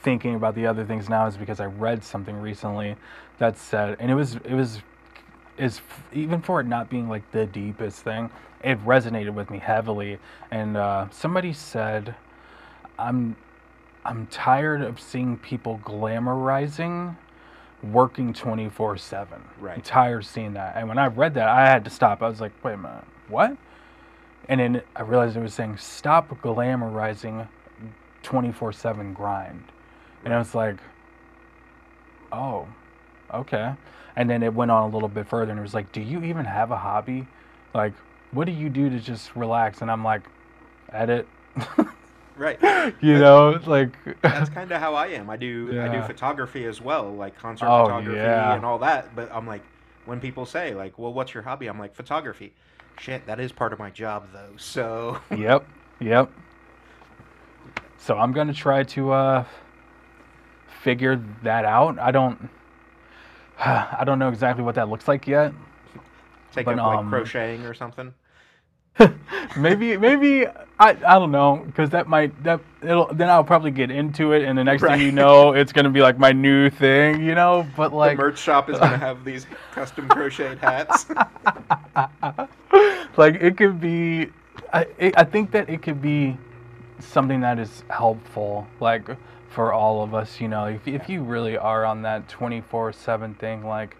[0.01, 2.95] thinking about the other things now is because I read something recently
[3.39, 4.81] that said, and it was it was
[5.57, 5.81] is
[6.13, 8.29] even for it not being like the deepest thing,
[8.63, 10.19] it resonated with me heavily.
[10.51, 12.15] And uh, somebody said,
[12.97, 13.35] "I'm
[14.07, 17.15] I'm tired of seeing people glamorizing."
[17.83, 19.75] working 24 7 Right.
[19.75, 20.75] i'm tired of seeing that.
[20.75, 22.23] And when i read that i had to stop.
[22.23, 23.55] I was like wait a minute what?
[24.49, 27.47] And then i realized it was saying stop glamorizing
[28.23, 29.63] 24 7 grind.
[30.25, 30.77] And i was like
[32.31, 32.67] oh
[33.31, 33.73] okay.
[34.15, 36.23] And then it went on a little bit further and it was like do you
[36.23, 37.27] even have a hobby?
[37.75, 37.93] Like
[38.31, 39.83] what do you do to just relax?
[39.83, 40.23] And i'm like
[40.91, 41.27] edit
[42.37, 42.59] Right.
[43.01, 45.29] you know like That's kind of how I am.
[45.29, 48.53] I do I do photography as well, like concert Oh, photography yeah.
[48.55, 49.15] and all that.
[49.15, 49.63] But I'm like,
[50.05, 52.53] when people say like, "Well, what's your hobby?" I'm like, photography.
[52.99, 54.55] Shit, that is part of my job though.
[54.57, 55.67] So yep
[55.99, 56.31] yep
[57.97, 59.43] so i'm gonna try to uh
[60.83, 62.49] figure that out i don't
[63.59, 65.51] i don't know exactly what that looks like yet
[66.53, 68.13] take But, up like um, crocheting or something.
[69.57, 70.45] maybe maybe
[70.79, 74.43] i i don't know because that might that it'll then i'll probably get into it
[74.43, 74.97] and the next Right.
[74.97, 78.23] thing you know it's gonna be like my new thing you know but like the
[78.23, 81.05] merch shop is gonna have these custom crocheted hats.
[83.17, 84.29] like it could be
[84.73, 86.37] I, it, I think that it could be
[86.99, 89.07] something that is helpful like
[89.49, 93.65] for all of us you know if, if you really are on that 24-7 thing
[93.65, 93.97] like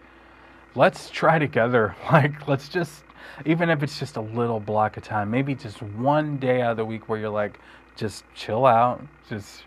[0.76, 3.04] let's try together like let's just
[3.46, 6.78] even if it's just a little block of time maybe just one day out of
[6.78, 7.60] the week where you're like
[7.96, 9.64] just chill out just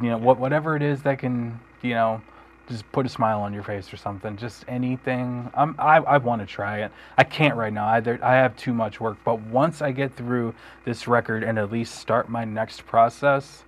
[0.00, 2.20] you know what whatever it is that can you know
[2.68, 5.50] just put a smile on your face or something just anything.
[5.54, 6.92] I'm, i i want to try it.
[7.18, 10.14] I can't right now I, there, I have too much work but once i get
[10.16, 13.64] through this record and at least start my next process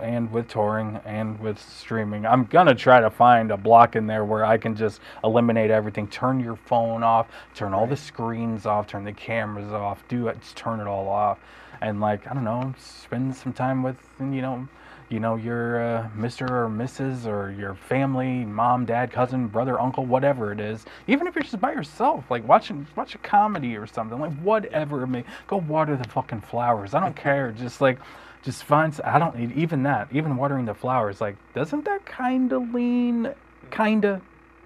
[0.00, 4.24] and with touring and with streaming i'm gonna try to find a block in there
[4.24, 6.06] where i can just eliminate everything.
[6.08, 10.40] Turn your phone off turn all the screens off turn the cameras off do it
[10.40, 11.38] just turn it all off.
[11.80, 14.66] And like i don't know spend some time with you know
[15.10, 20.04] you know your uh, mr or mrs or your family mom dad cousin brother uncle
[20.04, 20.84] whatever it is.
[21.06, 25.02] Even if you're just by yourself like watching watch a comedy or something like whatever
[25.04, 26.94] it may go water the fucking flowers.
[26.94, 27.98] I don't care just like
[28.42, 32.52] just find I don't need even that even watering the flowers like doesn't that kind
[32.52, 33.34] of lean
[33.70, 34.20] kind of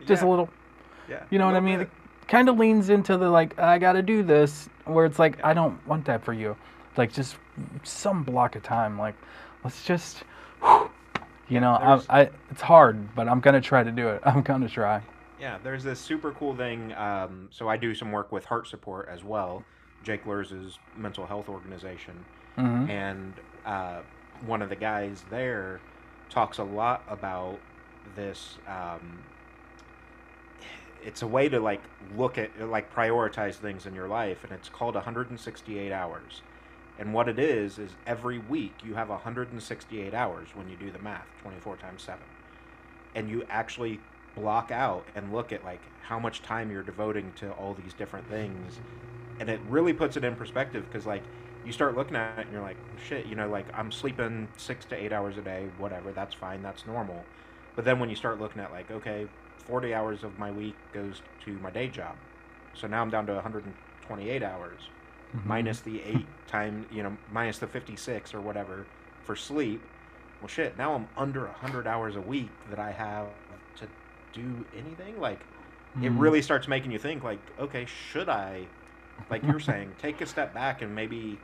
[0.07, 0.49] just a little
[1.09, 1.23] Yeah.
[1.31, 1.87] you know what I mean?
[2.29, 5.53] kind of leans into the like I got to do this where it's like I
[5.55, 6.57] don't want that for you.
[6.97, 7.37] Like just
[7.83, 9.15] some block of time like
[9.65, 10.23] let's just
[11.49, 14.23] you know, I, I it's hard, but I'm going to try to do it.
[14.27, 15.03] I'm going to try.
[15.41, 16.93] Yeah, there's this super cool thing.
[16.95, 19.63] Um, so I do some work with Heart Support as well,
[20.03, 22.25] Jake Luhrs's mental health organization,
[22.57, 22.89] Mhm.
[22.89, 23.35] and
[23.65, 24.01] uh,
[24.47, 25.81] one of the guys there
[26.31, 27.59] talks a lot about
[28.17, 28.59] this.
[28.67, 29.21] Um,
[31.05, 31.83] it's a way to like
[32.17, 36.43] look at like prioritize things in your life, and it's called 168 hours.
[36.99, 40.99] And what it is is every week you have 168 hours when you do the
[40.99, 42.25] math, 24 times seven,
[43.15, 43.99] and you actually
[44.35, 48.29] block out and look at like how much time you're devoting to all these different
[48.29, 48.81] things
[49.41, 51.23] and it really puts it in perspective because like
[51.65, 54.85] you start looking at it and you're like shit you know like i'm sleeping six
[54.87, 57.25] to eight hours a day whatever that's fine that's normal
[57.77, 59.27] but then when you start looking at like okay
[59.65, 62.17] 40 hours of my week goes to my day job
[62.75, 64.81] so now i'm down to 128 hours
[65.35, 65.45] Mhm.
[65.47, 68.87] minus the eight time you know minus the 56 or whatever
[69.25, 69.81] for sleep
[70.41, 73.27] well shit now i'm under 100 hours a week that i have
[73.77, 73.87] to
[74.33, 75.41] do anything like
[76.03, 76.21] it Mhm.
[76.21, 78.67] really starts making you think like okay should i
[79.31, 81.39] like you're saying take a step back and maybe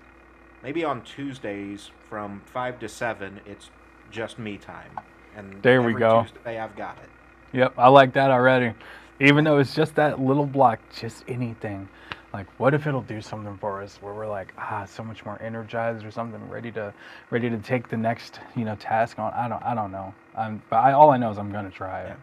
[0.62, 3.70] maybe on tuesdays from 5 to 7 it's
[4.10, 4.98] just me time
[5.36, 6.22] and There we go.
[6.22, 7.08] tuesday i've got it
[7.52, 8.74] Yep, I like that already.
[9.20, 11.88] Even though it's just that little block, just anything.
[12.32, 15.40] Like, what if it'll do something for us where we're like, ah, so much more
[15.40, 16.92] energized or something, ready to,
[17.30, 19.32] ready to take the next, you know, task on.
[19.32, 20.14] I don't, I don't know.
[20.36, 22.16] I'm, but I, all I know is I'm gonna try it.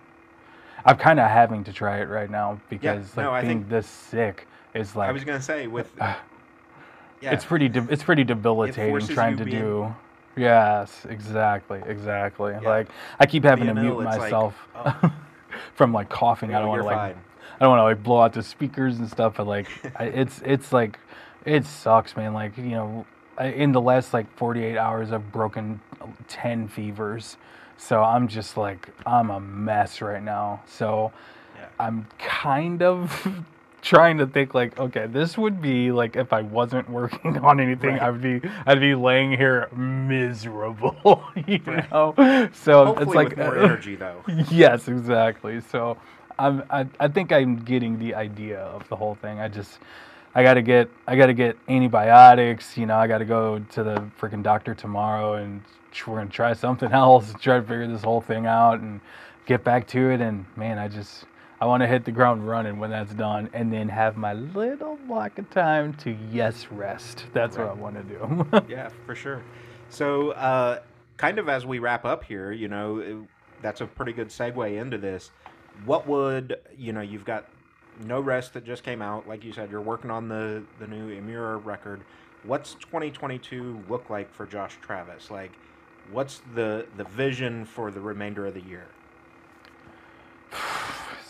[0.86, 3.70] I'm kind of having to try it right now because like no, I being think-
[3.70, 6.20] this sick is like, i was gonna say with Ah.
[7.22, 9.96] Yeah it's pretty, de- it's pretty debilitating trying to being- do.
[10.38, 12.52] Yes, exactly, exactly.
[12.62, 12.68] Yeah.
[12.70, 12.88] Like
[13.20, 15.14] I keep having to Being mute it's like, myself oh.
[15.76, 16.54] from like coughing.
[16.54, 17.16] I don't want to like fine.
[17.56, 19.68] I don't want to like blow out the speakers and stuff, but like
[20.00, 21.00] I, it's it's like
[21.46, 22.34] it sucks, man.
[22.34, 23.06] Like you know,
[23.40, 25.80] in the last like 48 hours, I've broken
[26.28, 27.38] 10 fevers.
[27.78, 30.62] So I'm just like, I'm a mess right now.
[30.66, 31.12] So
[31.56, 31.68] Yeah.
[31.80, 33.28] I'm kind of
[33.86, 37.96] trying to think like, okay, this would be like if I wasn't working on anything,
[37.96, 38.02] Right.
[38.02, 41.90] I'd be I'd be laying here miserable, you Right.
[41.92, 42.50] know.
[42.52, 44.24] So Hopefully it's like with more uh, energy though.
[44.50, 45.62] yes, exactly.
[45.62, 45.98] So
[46.40, 49.40] I'm I, I think I'm getting the idea of the whole thing.
[49.40, 49.80] I just
[50.34, 52.78] I gotta get I gotta get antibiotics.
[52.78, 55.62] You know, I gotta go to the freaking doctor tomorrow, and
[56.08, 59.00] we're gonna try something else, try to figure this whole thing out, and
[59.46, 60.22] get back to it.
[60.22, 61.26] And man, I just
[61.60, 64.98] I want to hit the ground running when that's done, and then have my little
[65.08, 67.26] block of time to yes rest.
[67.34, 68.66] That's what I want to do.
[68.74, 69.42] yeah, for sure.
[69.90, 70.80] So, uh,
[71.16, 73.26] kind of as we wrap up here, you know,
[73.62, 75.32] that's a pretty good segue into this.
[75.86, 77.02] What would you know?
[77.02, 77.48] You've got
[78.06, 79.72] No Rest that just came out, like you said.
[79.72, 82.02] You're working on the the new Emmure record.
[82.44, 85.32] What's 2022 look like for Josh Travis?
[85.32, 85.52] Like,
[86.12, 88.88] what's the the vision for the remainder of the year?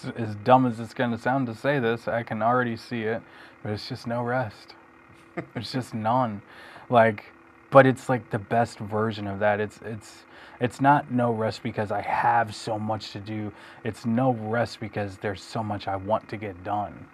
[0.08, 3.22] As- dumb as it's going to sound to say this, I can already see it,
[3.64, 4.76] but it's just no rest.
[5.56, 6.42] it's just none.
[6.90, 7.26] Like,
[7.72, 9.60] but it's like the best version of that.
[9.60, 10.24] It's it's
[10.60, 13.52] it's not no rest because I have so much to do.
[13.84, 17.08] It's no rest because there's so much I want to get done.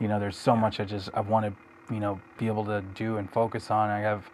[0.00, 2.82] You know, there's so much I just I want to, you know, be able to
[2.94, 3.88] do and focus on.
[3.88, 4.28] I have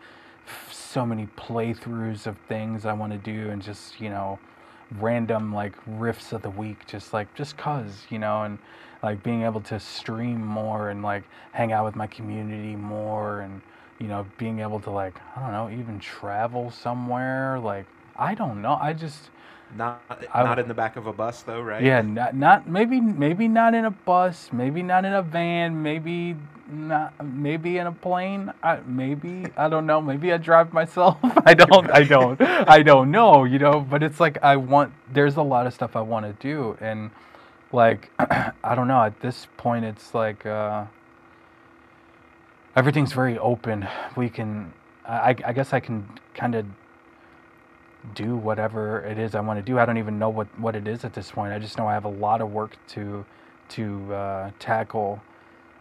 [0.47, 4.39] f- so many playthroughs of things I want to do and just, you know,
[4.97, 8.59] random like riffs of the week just like just cuz you know and
[9.03, 13.61] like being able to stream more and like hang out with my community more and
[13.99, 17.87] you know being able to like I don't know even travel somewhere like
[18.17, 19.31] I don't know I just
[19.77, 20.01] Not
[20.33, 21.83] I- not in the back of a bus though, right?
[21.83, 26.37] yeah not not maybe maybe not in a bus maybe not in a van maybe
[26.71, 28.53] not maybe in a plane.
[28.63, 31.19] I, maybe I don't know maybe I drive myself.
[31.47, 35.37] I don't I don't I don't know you know but it's like I want there's
[35.37, 37.11] a lot of stuff I want to do and
[37.73, 40.85] like I don't know at this point it's like uh
[42.77, 43.87] everything's very open.
[44.17, 44.73] We can
[45.07, 46.67] I, I guess I can kind of
[48.15, 49.79] do whatever it is I want to do.
[49.79, 51.53] I don't even know what, what it is at this point.
[51.53, 53.25] I just know I have a lot of work to
[53.71, 55.21] to uh, tackle,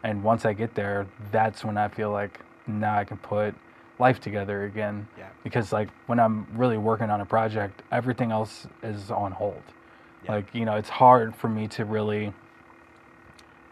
[0.03, 3.55] and once I get there, that's when I feel like now I can put
[3.97, 5.07] life together again.
[5.17, 5.30] Yeah.
[5.43, 9.61] Because like when I'm really working on a project, everything else is on hold.
[10.25, 10.34] Yeah.
[10.34, 12.34] Like you know, it's hard for me to really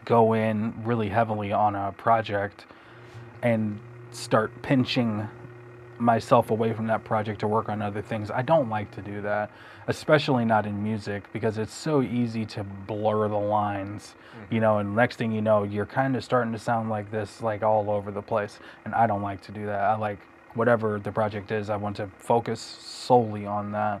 [0.04, 2.64] go in really heavily on a project
[3.42, 3.78] and
[4.12, 5.28] start pinching
[5.98, 8.30] myself away from that project to work on other things.
[8.30, 9.50] I don't like to do that,
[9.86, 14.58] especially not in music because it's so easy to blur the lines, you mm-hmm.
[14.58, 17.62] know, and next thing you know, you're kind of starting to sound like this like
[17.62, 19.80] all over the place, and I don't like to do that.
[19.80, 20.18] I like
[20.54, 24.00] whatever the project is, I want to focus solely on that.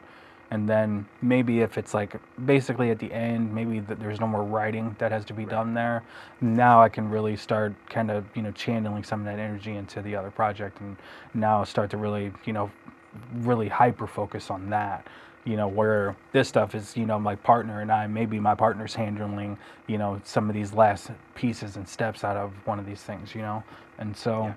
[0.50, 2.14] And then maybe if it's like
[2.46, 5.74] basically at the end, maybe that there's no more writing that has to be done
[5.74, 6.04] there.
[6.40, 10.02] Now I can really start kind of you know channeling some of that energy into
[10.02, 10.96] the other project, and
[11.34, 12.70] now start to really you know
[13.34, 15.06] really hyper focus on that.
[15.44, 18.94] You know where this stuff is you know my partner and I maybe my partner's
[18.94, 23.02] handling you know some of these last pieces and steps out of one of these
[23.02, 23.64] things you know,
[23.98, 24.54] and so Yeah.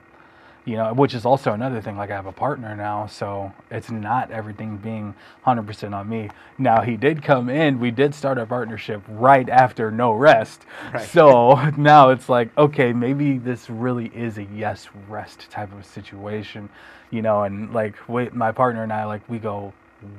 [0.65, 1.97] You know, which is also another thing.
[1.97, 6.29] Like I have a partner now, so it's not everything being 100% on me.
[6.57, 7.79] Now he did come in.
[7.79, 10.65] We did start our partnership right after No Rest.
[10.93, 11.07] Right.
[11.07, 16.69] So now it's like, okay, maybe this really is a yes rest type of situation,
[17.09, 17.43] you know.
[17.43, 19.73] And like, wait, my partner and I, like, we go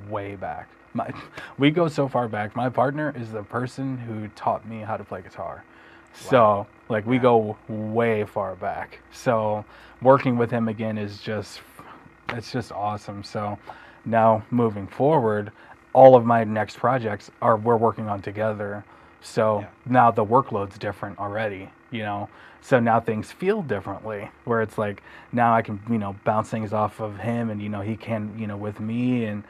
[0.09, 0.68] way back.
[0.95, 1.12] My,
[1.59, 2.57] we go so far back.
[2.57, 5.64] My partner is the person who taught me how to play guitar.
[6.15, 8.99] So, like, we go way far back.
[9.13, 9.65] So,
[10.03, 11.61] working with him again is just,
[12.31, 13.23] it's just awesome.
[13.23, 13.59] So,
[14.05, 15.53] now moving forward,
[15.93, 18.85] all of my next projects are we're working on together.
[19.23, 19.67] So Yeah.
[19.87, 22.29] now the workload's different already, you know.
[22.63, 25.03] So now things feel differently, where it's like
[25.33, 28.35] now I can, you know, bounce things off of him, and you know he can,
[28.39, 29.45] you know, with me, and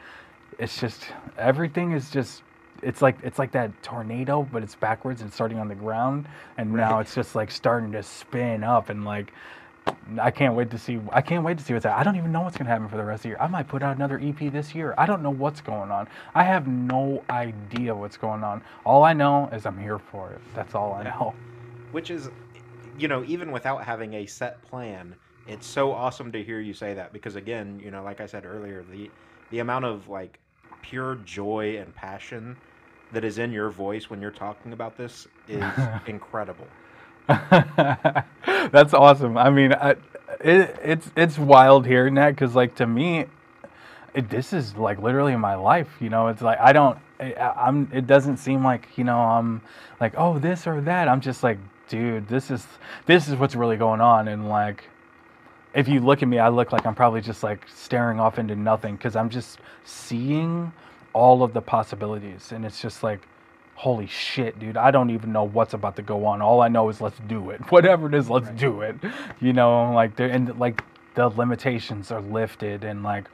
[0.57, 1.07] it's just
[1.37, 2.41] everything is just
[2.81, 6.27] it's like it's like that tornado but it's backwards and starting on the ground
[6.57, 9.33] and now it's just like starting to spin up and like
[10.19, 12.41] I can't wait to see I can't wait to see what's I don't even know
[12.41, 13.37] what's gonna happen for the rest of the year.
[13.39, 14.93] I might put out another EP this year.
[14.97, 16.07] I don't know what's going on.
[16.35, 18.63] I have no idea what's going on.
[18.85, 20.41] All I know is I'm here for it.
[20.53, 21.35] That's all I know.
[21.91, 22.29] which is
[22.97, 25.15] you know even without having a set plan
[25.47, 28.45] it's so awesome to hear you say that because again you know like i said
[28.45, 29.09] earlier the
[29.49, 30.39] the amount of like
[30.81, 32.57] pure joy and passion
[33.13, 35.63] that is in your voice when you're talking about this is
[36.07, 36.67] incredible
[37.27, 39.37] That's awesome.
[39.37, 39.91] I mean, I,
[40.41, 43.25] it, it's it's wild hearing that because like to me,
[44.13, 45.89] it, this is like literally my life.
[45.99, 46.97] You know, it's like I don't.
[47.19, 47.89] I, I'm.
[47.93, 49.61] It doesn't seem like you know I'm
[49.99, 51.07] like oh this or that.
[51.07, 52.65] I'm just like dude, this is
[53.05, 54.85] this is what's really going on, and like
[55.73, 58.55] if you look at me, I look like I'm probably just like staring off into
[58.55, 60.73] nothing because I'm just seeing
[61.13, 63.21] all of the possibilities, and it's just like
[63.81, 66.39] holy shit, dude, I don't even know what's about to go on.
[66.39, 67.59] All I know is let's do it.
[67.71, 68.57] Whatever it is, let's right.
[68.57, 68.95] do it.
[69.39, 70.83] You know, like there and like
[71.15, 73.27] the limitations are lifted and like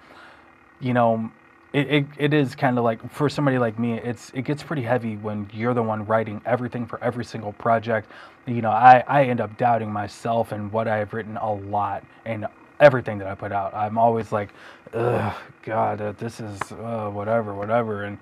[0.79, 1.31] you know,
[1.73, 4.83] it, it, it is kind of like for somebody like me, it's it gets pretty
[4.83, 8.09] heavy when you're the one writing everything for every single project.
[8.45, 12.47] You know, I, I end up doubting myself and what I've written a lot and
[12.79, 13.73] everything that I put out.
[13.73, 14.49] I'm always like,
[14.93, 18.03] ugh, God, uh, this is uh, whatever, whatever.
[18.03, 18.17] And,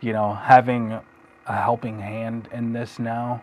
[0.00, 0.92] you know, having
[1.46, 3.42] a helping hand in this now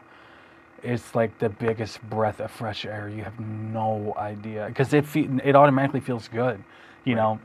[0.82, 3.10] it's like the biggest breath of fresh air.
[3.10, 4.66] You have no idea.
[4.70, 6.64] Because it fe- it automatically feels good
[7.06, 7.40] you know?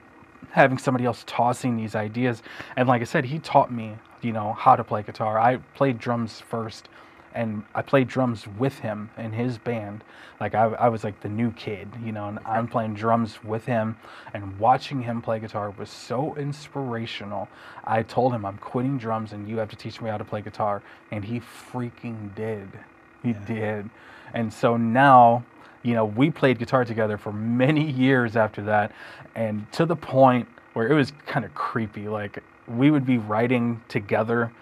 [0.51, 2.43] Having somebody else tossing these ideas.
[2.77, 5.39] And like i said he taught me you know how to play guitar.
[5.39, 6.89] I played drums first
[7.35, 10.05] and I played drums with him in his band.
[10.41, 13.65] Like I, I was like the new kid, you know, and I'm playing drums with
[13.67, 13.97] him
[14.33, 17.49] and watching him play guitar was so inspirational.
[17.85, 20.43] I told him I'm quitting drums and you have to teach me how to play
[20.43, 22.69] guitar, and he freaking did.
[23.23, 23.45] He yeah.
[23.47, 23.91] did.
[24.33, 25.45] And so now,
[25.83, 28.93] you know, we played guitar together for many years after that,
[29.35, 32.09] and to the point where it was kind of creepy.
[32.09, 34.53] Like we would be writing together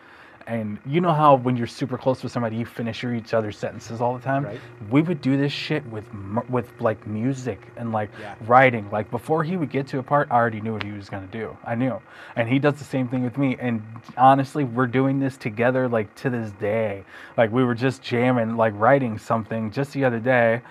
[0.46, 3.56] and you know how when you're super close with somebody, you finish your each other's
[3.56, 4.44] sentences all the time.
[4.44, 4.60] Right.
[4.90, 6.04] We would do this shit with
[6.48, 8.34] with like music and like yeah.
[8.46, 8.90] writing.
[8.90, 11.26] Like before he would get to a part, I already knew what he was gonna
[11.26, 11.56] do.
[11.64, 12.00] I knew,
[12.36, 13.56] and he does the same thing with me.
[13.58, 13.82] And
[14.16, 17.04] honestly, we're doing this together like to this day.
[17.36, 20.62] Like we were just jamming, like writing something just the other day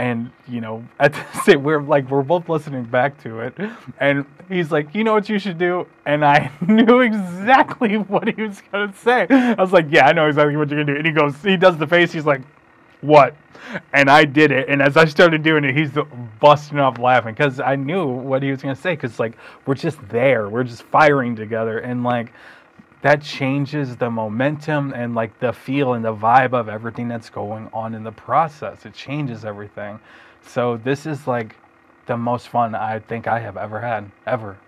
[0.00, 3.54] and you know at the same we're like we're both listening back to it
[4.00, 5.86] and he's like you know what you should do?
[6.06, 9.26] And i knew exactly what he was going to say.
[9.28, 10.98] I was like yeah i know exactly what you're going to do.
[10.98, 12.40] And he goes he does the face he's like
[13.02, 13.34] what?
[13.92, 15.90] And i did it and as i started doing it he's
[16.40, 19.36] busting up laughing because i knew what he was going to say because like
[19.66, 22.32] we're just there we're just firing together and like
[23.02, 27.68] that changes the momentum and like the feel and the vibe of everything that's going
[27.72, 28.84] on in the process.
[28.84, 29.98] It changes everything.
[30.42, 31.56] So this is like
[32.06, 34.58] the most fun I think I have ever had ever.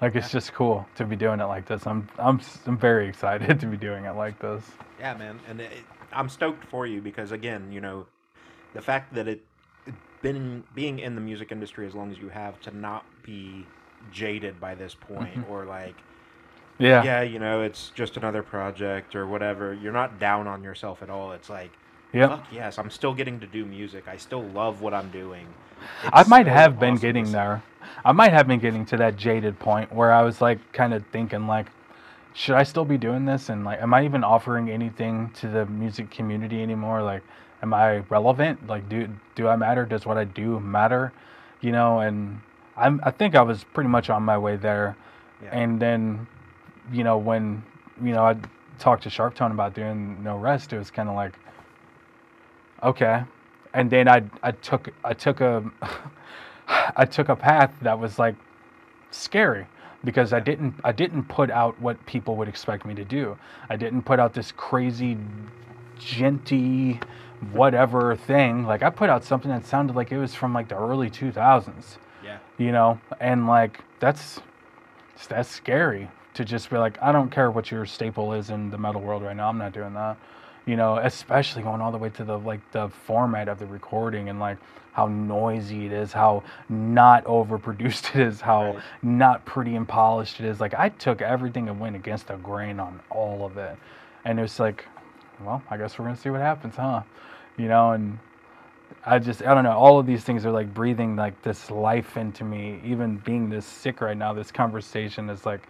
[0.00, 1.86] Like it's just cool to be doing it like this.
[1.86, 4.62] I'm I'm I'm very excited to be doing it like this.
[4.98, 5.72] Yeah, man, and it,
[6.12, 8.06] I'm stoked for you because again, you know,
[8.74, 9.42] the fact that it
[10.22, 13.66] been being in the music industry as long as you have to not be
[14.12, 15.50] jaded by this point mm-hmm.
[15.50, 15.94] or like
[16.78, 17.02] yeah.
[17.02, 19.74] Yeah you know it's just another project or whatever.
[19.74, 21.32] You're not down on yourself at all.
[21.32, 21.70] It's like
[22.12, 24.08] yeah yes i'm still getting to do music.
[24.08, 25.46] I still love what i'm doing.
[26.04, 27.62] It's i might so have awesome been getting there.
[28.04, 31.04] I might have been getting to that jaded point where i was like kind of
[31.12, 31.66] thinking like
[32.32, 33.48] should i still be doing this?
[33.48, 37.02] And like am i even offering anything to the music community anymore?
[37.02, 37.22] Like
[37.62, 38.66] am i relevant?
[38.66, 39.84] Like do do i matter?
[39.84, 41.12] Does what i do matter?
[41.60, 42.40] You know and
[42.76, 44.96] i'm i think i was pretty much on my way there.
[45.42, 45.50] Yeah.
[45.52, 46.26] and then
[46.92, 47.62] you know, when,
[48.02, 48.36] you know, I
[48.78, 51.34] talked to Sharptone about doing no rest, it was kind of like,
[52.82, 53.24] okay.
[53.74, 55.64] And then I, I took, I took a,
[56.96, 58.34] I took a path that was like
[59.10, 59.66] scary
[60.04, 63.36] because I didn't, I didn't put out what people would expect me to do.
[63.68, 65.18] I didn't put out this crazy,
[65.98, 67.02] djenty,
[67.52, 68.64] whatever thing.
[68.64, 71.98] Like I put out something that sounded like it was from like the early 2000s.
[72.24, 72.38] Yeah.
[72.58, 74.40] You know, and like that's
[75.28, 78.78] that's scary to just be like, I don't care what your staple is in the
[78.78, 79.48] metal world right now.
[79.48, 80.16] I'm not doing that.
[80.66, 84.28] You know, especially going all the way to the like the format of the recording
[84.28, 84.58] and like
[84.92, 88.82] how noisy it is, how not overproduced it is, how right.
[89.02, 90.60] not pretty and polished it is.
[90.60, 93.76] Like I took everything and went against the grain on all of it.
[94.24, 94.84] And it was like,
[95.40, 97.02] well, I guess we're gonna see what happens, huh?
[97.56, 98.18] You know, and
[99.04, 99.78] I just I don't know.
[99.78, 102.80] All of these things are like breathing like this life into me.
[102.84, 105.68] Even being this sick right now, this conversation is like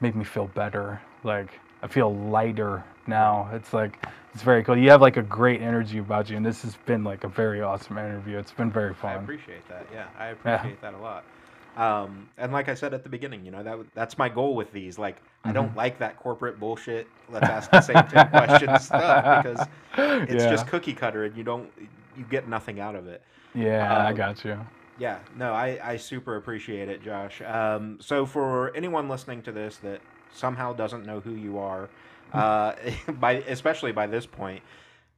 [0.00, 1.00] made me feel better.
[1.24, 3.50] Like I feel lighter now.
[3.52, 4.04] It's like
[4.34, 4.76] it's very cool.
[4.76, 7.62] You have like a great energy about you, and this has been like a very
[7.62, 8.38] awesome interview.
[8.38, 9.16] It's been very fun.
[9.16, 9.86] I appreciate that.
[9.92, 10.90] Yeah, I appreciate yeah.
[10.90, 11.24] that a lot.
[11.76, 14.72] Um, and like I said at the beginning, you know that that's my goal with
[14.72, 14.98] these.
[14.98, 15.50] Like mm-hmm.
[15.50, 15.78] I don't mm-hmm.
[15.78, 17.06] like that corporate bullshit.
[17.30, 19.66] Let's ask the same ten questions stuff because
[19.96, 20.50] it's yeah.
[20.50, 21.70] just cookie cutter, and you don't
[22.16, 23.22] you get nothing out of it.
[23.54, 24.58] Yeah, um, I got you.
[24.98, 27.40] Yeah, no, I, I super appreciate it, Josh.
[27.42, 30.00] Um, so for anyone listening to this that
[30.32, 31.88] somehow doesn't know who you are,
[32.32, 32.38] hmm.
[32.38, 32.72] uh,
[33.20, 34.62] by especially by this point,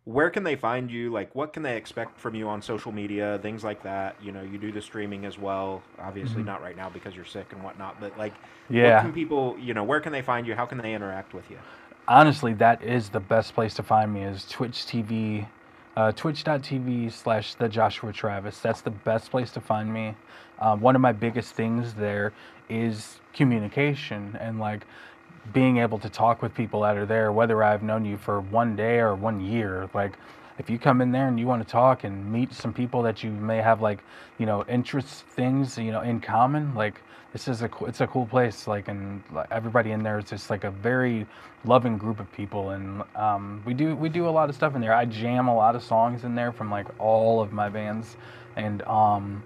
[0.05, 1.13] where can they find you?
[1.13, 4.17] Like, what can they expect from you on social media, things like that?
[4.23, 5.83] You know, you do the streaming as well.
[5.99, 8.01] Obviously, not right now because you're sick and whatnot.
[8.01, 9.03] But like, what Yeah.
[9.03, 9.57] can people?
[9.59, 10.55] You know, where can they find you?
[10.55, 11.59] How can they interact with you?
[12.09, 15.47] honestly, that is the best place to find me is Twitch TV,
[16.01, 18.59] uh, twitch.tv slash the Joshua Travis.
[18.61, 20.15] That's the best place to find me.
[20.59, 22.33] Um, one of my biggest things there
[22.71, 24.87] is communication and like
[25.53, 28.77] being able to talk with people that are there, whether I've known you for one
[28.77, 29.91] day or one year.
[29.93, 30.17] Like,
[30.59, 33.23] if you come in there and you want to talk and meet some people that
[33.23, 34.03] you may have like,
[34.39, 37.03] you know, interest things, you know, in common, like
[37.33, 38.67] this is a it's a cool place.
[38.67, 41.27] Like, and like, everybody in there is just like a very
[41.65, 42.71] loving group of people.
[42.71, 44.95] And um, we do we do a lot of stuff in there.
[44.95, 48.17] I jam a lot of songs in there from like all of my bands,
[48.57, 49.43] and um,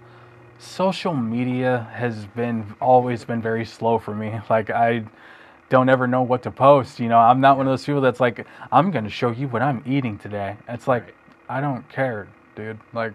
[0.59, 4.41] social media has been always been very slow for me.
[4.51, 5.05] Like I
[5.71, 7.01] don't ever know what to post.
[7.01, 9.63] You know, I'm not one of those people that's like, I'm gonna show you what
[9.63, 10.57] I'm eating today.
[10.69, 11.15] It's like.
[11.49, 12.79] I don't care, dude.
[12.93, 13.13] Like,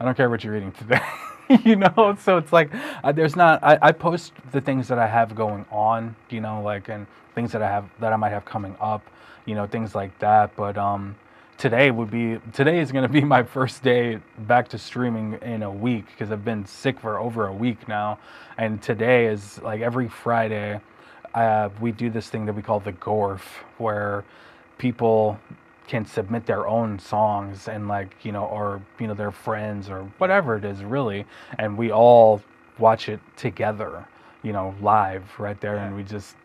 [0.00, 1.00] I don't care what you're eating today.
[1.64, 2.70] you know, so it's like,
[3.04, 3.62] uh, there's not.
[3.62, 6.16] I, I post the things that I have going on.
[6.30, 9.02] You know, like and things that I have that I might have coming up.
[9.44, 10.56] You know, things like that.
[10.56, 11.14] But um,
[11.58, 15.62] today would be today is going to be my first day back to streaming in
[15.62, 18.18] a week because I've been sick for over a week now,
[18.58, 20.80] and today is like every Friday.
[21.34, 23.42] Uh, we do this thing that we call the Gorf,
[23.76, 24.24] where
[24.78, 25.38] people
[25.86, 30.04] can submit their own songs and like you know or you know their friends or
[30.18, 31.24] whatever it is really.
[31.58, 32.42] And we all
[32.78, 34.06] watch it together
[34.42, 35.76] you know live right there.
[35.76, 36.36] And we just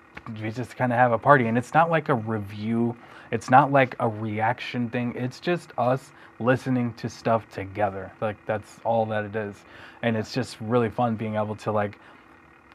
[0.42, 1.48] we just kind of have a party.
[1.48, 2.96] And it's not like a review.
[3.32, 5.16] It's not like a reaction thing.
[5.16, 8.12] It's just us listening to stuff together.
[8.22, 9.56] Like that's all that it is.
[10.02, 11.98] And it's just really fun being able to like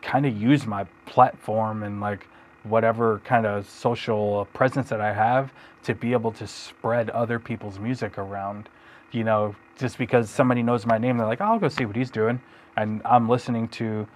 [0.02, 2.26] kind of use my platform and like
[2.68, 5.52] whatever kind of social presence that I have
[5.84, 8.68] to be able to spread other people's music around.
[9.12, 11.97] You know, just because somebody knows my name, they're like, "Oh, I'll go see what
[11.97, 12.40] he's doing.
[12.76, 14.06] And I'm listening to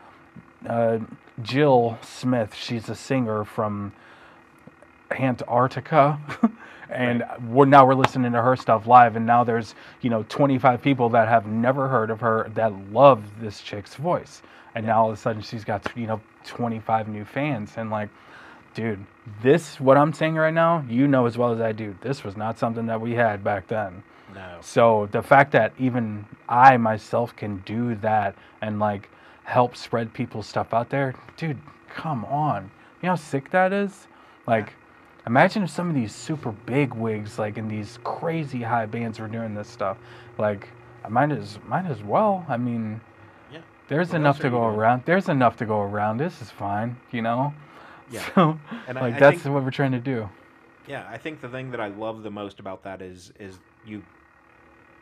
[0.69, 0.99] uh,
[1.43, 2.55] Jill Smith.
[2.55, 3.93] She's a singer from
[5.11, 6.19] Antarctica.
[6.91, 10.83] and we're now we're listening to her stuff live and now there's you know 25
[10.83, 14.43] people that have never heard of her that love this chick's voice
[14.75, 18.09] and now all of a sudden she's got you know 25 new fans and like
[18.75, 19.05] dude
[19.43, 22.37] this what i'm saying right now you know as well as i do this was
[22.37, 24.03] not something that we had back then
[24.35, 24.59] No.
[24.61, 29.09] so the fact that even I myself can do that and like
[29.45, 32.71] help spread people's stuff out there, dude, come on.
[33.03, 34.07] You know how sick that is?
[34.47, 34.75] Like
[35.27, 39.29] imagine if some of these super big wigs like in these crazy high bands were
[39.29, 39.97] doing this stuff.
[40.39, 40.69] Like
[41.05, 42.45] I might as might as well.
[42.49, 43.01] I mean
[43.53, 43.63] Yeah.
[43.89, 44.77] there's What enough to go doing?
[44.77, 45.03] around.
[45.07, 46.19] There's enough to go around.
[46.19, 47.53] This is fine, you know?
[48.11, 48.25] Yeah.
[48.35, 48.59] So
[48.89, 50.29] And like I that's think- what we're trying to do.
[50.87, 54.03] Yeah, I think the thing that I love the most about that is is you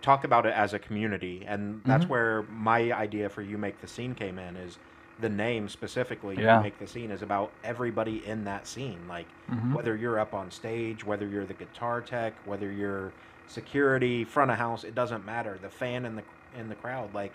[0.03, 2.09] talk about it as a community, and that's Mhm.
[2.09, 4.57] where my idea for you make the scene came in.
[4.57, 4.79] Is
[5.21, 6.59] the name specifically Yeah.
[6.59, 9.73] you make the scene is about everybody in that scene, like Mhm.
[9.75, 13.13] whether you're up on stage, whether you're the guitar tech, whether you're
[13.49, 15.59] security, front of house, it doesn't matter.
[15.61, 16.23] The fan in the
[16.57, 17.33] in the crowd, like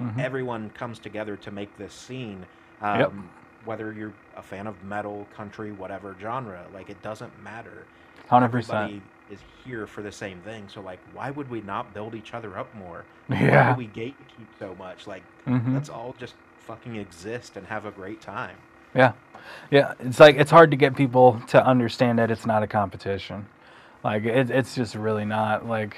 [0.00, 0.18] Mhm.
[0.18, 2.46] everyone comes together to make this scene.
[2.80, 3.12] Um, Yep.
[3.68, 7.84] Whether you're a fan of metal, country, whatever genre, like it doesn't matter.
[8.30, 8.42] 100%.
[8.44, 10.70] Everybody is here for the same thing.
[10.72, 13.04] So like, why would we not build each other up more?
[13.28, 13.66] Yeah.
[13.66, 15.06] Why do we gatekeep so much?
[15.06, 15.74] Like, Mhm.
[15.74, 18.56] let's all just fucking exist and have a great time.
[18.94, 19.12] Yeah.
[19.70, 19.92] Yeah.
[20.00, 23.44] It's like it's hard to get people to understand that it's not a competition.
[24.02, 25.94] Like it, it's just really not like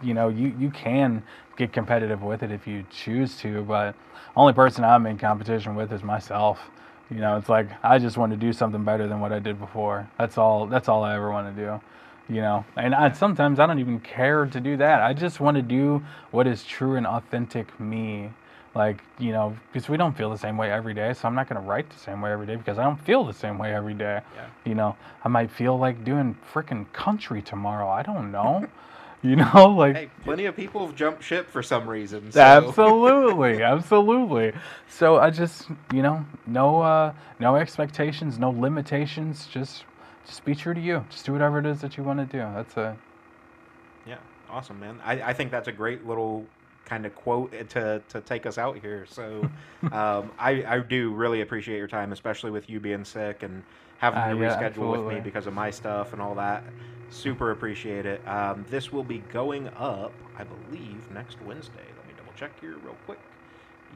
[0.00, 1.22] you know, you, you can
[1.58, 3.94] get competitive with it if you choose to, but
[4.34, 6.70] only person I'm in competition with is myself.
[7.12, 9.58] You know, it's like I just want to do something better than what I did
[9.58, 10.08] before.
[10.18, 11.80] That's all that's all I ever want to do.
[12.34, 15.02] You know, and I, sometimes I don't even care to do that.
[15.02, 18.30] I just want to do what is true and authentic me
[18.74, 21.46] like you know because we don't feel the same way every day so i'm not
[21.46, 23.74] going to write the same way every day because i don't feel the same way
[23.74, 24.46] every day Yeah.
[24.64, 28.66] you know i might feel like doing freaking country tomorrow i don't know
[29.30, 32.32] you know like Hey, plenty of people have jumped ship for some reason.
[32.32, 32.40] So.
[32.40, 34.52] absolutely absolutely
[34.88, 39.84] so i just you know no uh no expectations no limitations just
[40.26, 42.38] just be true to you just do whatever it is that you want to do
[42.54, 42.96] that's a
[44.06, 44.18] Yeah,
[44.50, 44.98] awesome, man.
[45.04, 46.44] I, I think that's a great little
[46.84, 49.06] kind of quote to, to take us out here.
[49.08, 49.48] So
[49.92, 53.62] um, I, I do really appreciate your time, especially with you being sick and
[53.98, 56.64] having Ah, to yeah, reschedule with me because of my stuff and all that.
[57.12, 58.26] Super appreciate it.
[58.26, 61.84] Um, this will be going up, I believe, next Wednesday.
[61.96, 63.18] Let me double check here real quick.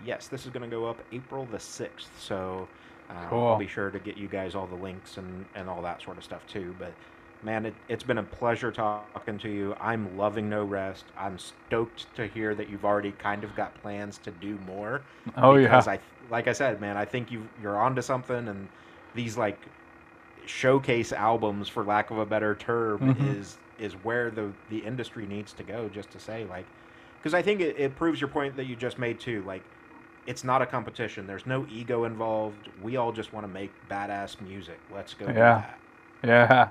[0.04, 2.08] Yes, this is going to go up April the 6th.
[2.18, 2.68] So
[3.08, 6.02] uh, I'll be sure to get you guys all the links and, and all that
[6.02, 6.74] sort of stuff too.
[6.78, 6.92] But
[7.42, 9.74] man, it, it's been a pleasure talking to you.
[9.80, 11.06] I'm loving No Rest.
[11.16, 15.00] I'm stoked to hear that you've already kind of got plans to do more.
[15.38, 15.68] Oh yeah.
[15.68, 18.68] because I, like I said, man, I think you you're onto something, and
[19.14, 19.58] these like
[20.46, 23.38] showcase albums, for lack of a better term, Mhm.
[23.38, 25.88] is is where the the industry needs to go.
[25.88, 26.64] Just to say, like,
[27.18, 29.42] because I think it, it proves your point that you just made too.
[29.46, 29.62] Like,
[30.26, 31.26] it's not a competition.
[31.26, 32.68] There's no ego involved.
[32.82, 34.78] We all just want to make badass music.
[34.94, 35.26] Let's go.
[35.26, 35.64] Yeah.
[36.24, 36.68] Yeah,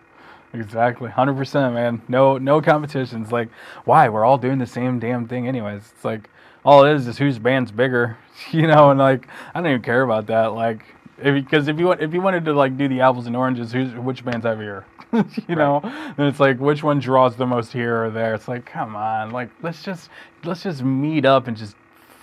[0.53, 1.09] exactly.
[1.11, 2.01] Hundred percent, man.
[2.07, 3.31] No, no competitions.
[3.31, 3.49] Like,
[3.85, 4.09] why?
[4.09, 5.91] We're all doing the same damn thing, anyways.
[5.95, 6.29] It's like
[6.65, 8.17] all it is is whose band's bigger,
[8.51, 8.89] you know.
[8.89, 10.47] And like, I don't even care about that.
[10.53, 13.93] Like, because if you if you wanted to like do the apples and oranges, who's
[13.93, 14.85] which band's heavier,
[15.47, 15.79] you know?
[15.83, 18.33] And it's like which one draws the most here or there.
[18.33, 20.09] It's like, come on, like let's just
[20.43, 21.75] let's just meet up and just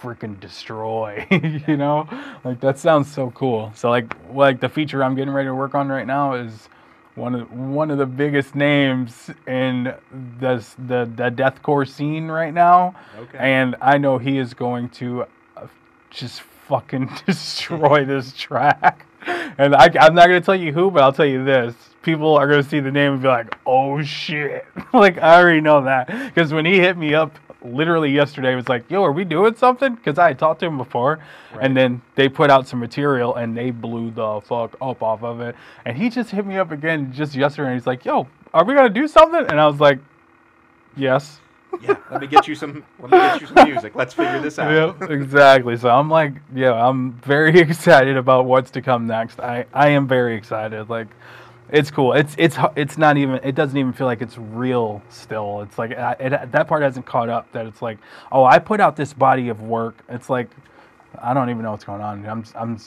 [0.02, 1.24] freaking destroy
[1.68, 2.08] you know
[2.42, 5.76] like that sounds so cool so like like the feature i'm getting ready to work
[5.76, 6.68] on right now is
[7.14, 9.94] one of one of the biggest names in
[10.40, 13.38] the the, the deathcore scene right now Okay.
[13.38, 15.24] and i know he is going to
[15.56, 15.68] uh,
[16.10, 19.04] just fucking destroy this track.
[19.58, 21.74] And I, i'm not going to tell you who but i'll tell you this.
[22.00, 24.64] People are going to see the name and be like oh shit.
[24.94, 26.06] Like i already know that.
[26.08, 29.94] Because when he hit me up literally yesterday was like yo are we doing something?
[29.94, 31.18] Because i had talked to him before.
[31.52, 31.66] Right.
[31.66, 35.42] and then they put out some material and they blew the fuck up off of
[35.42, 35.54] it.
[35.84, 38.72] And he just hit me up again just yesterday and he's like yo are we
[38.72, 39.44] going to do something?
[39.50, 39.98] And i was like
[40.96, 41.41] yes
[41.80, 41.96] yeah.
[42.10, 42.84] Let me get you some.
[43.00, 43.94] Let me get you some music.
[43.94, 44.98] Let's figure this out.
[45.00, 45.76] Yep, exactly.
[45.76, 49.40] So I'm like, yeah, I'm very excited about what's to come next.
[49.40, 50.88] I, I am very excited.
[50.90, 51.08] Like,
[51.70, 52.12] it's cool.
[52.12, 53.40] It's it's it's not even.
[53.42, 55.62] It doesn't even feel like it's real still.
[55.62, 57.50] It's like I- it, that part hasn't caught up.
[57.52, 57.98] That it's like,
[58.30, 59.96] oh, I put out this body of work.
[60.08, 60.50] It's like,
[61.20, 62.26] I don't even know what's going on.
[62.26, 62.78] I'm I'm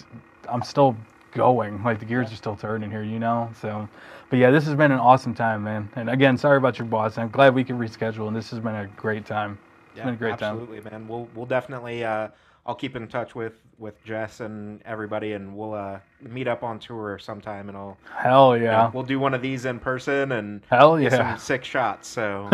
[0.48, 0.96] I'm still
[1.32, 1.84] going.
[1.84, 3.50] Like the gears are still turning here, you know.
[3.60, 3.90] So,
[4.36, 5.88] but yeah, this has been an awesome time, man.
[5.96, 7.18] And again, sorry about your boss.
[7.18, 9.58] I'm glad we could reschedule, and this has been a great time.
[9.94, 10.58] It's been a great time.
[10.58, 11.08] absolutely, man.
[11.08, 12.04] We'll we'll definitely.
[12.04, 12.28] Uh,
[12.66, 16.80] I'll keep in touch with with Jess and everybody, and we'll uh, meet up on
[16.80, 17.98] tour sometime, and I'll.
[18.14, 18.92] Hell you know, yeah.
[18.92, 21.38] we'll do one of these in person and Hell get yeah.
[21.38, 22.10] some sick shots.
[22.10, 22.50] So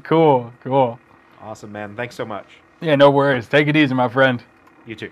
[0.04, 0.98] cool, cool.
[1.42, 1.96] awesome, man.
[1.96, 2.46] Thanks so much.
[2.80, 3.46] Yeah, no worries.
[3.46, 4.42] Take it easy, my friend.
[4.86, 5.10] You too.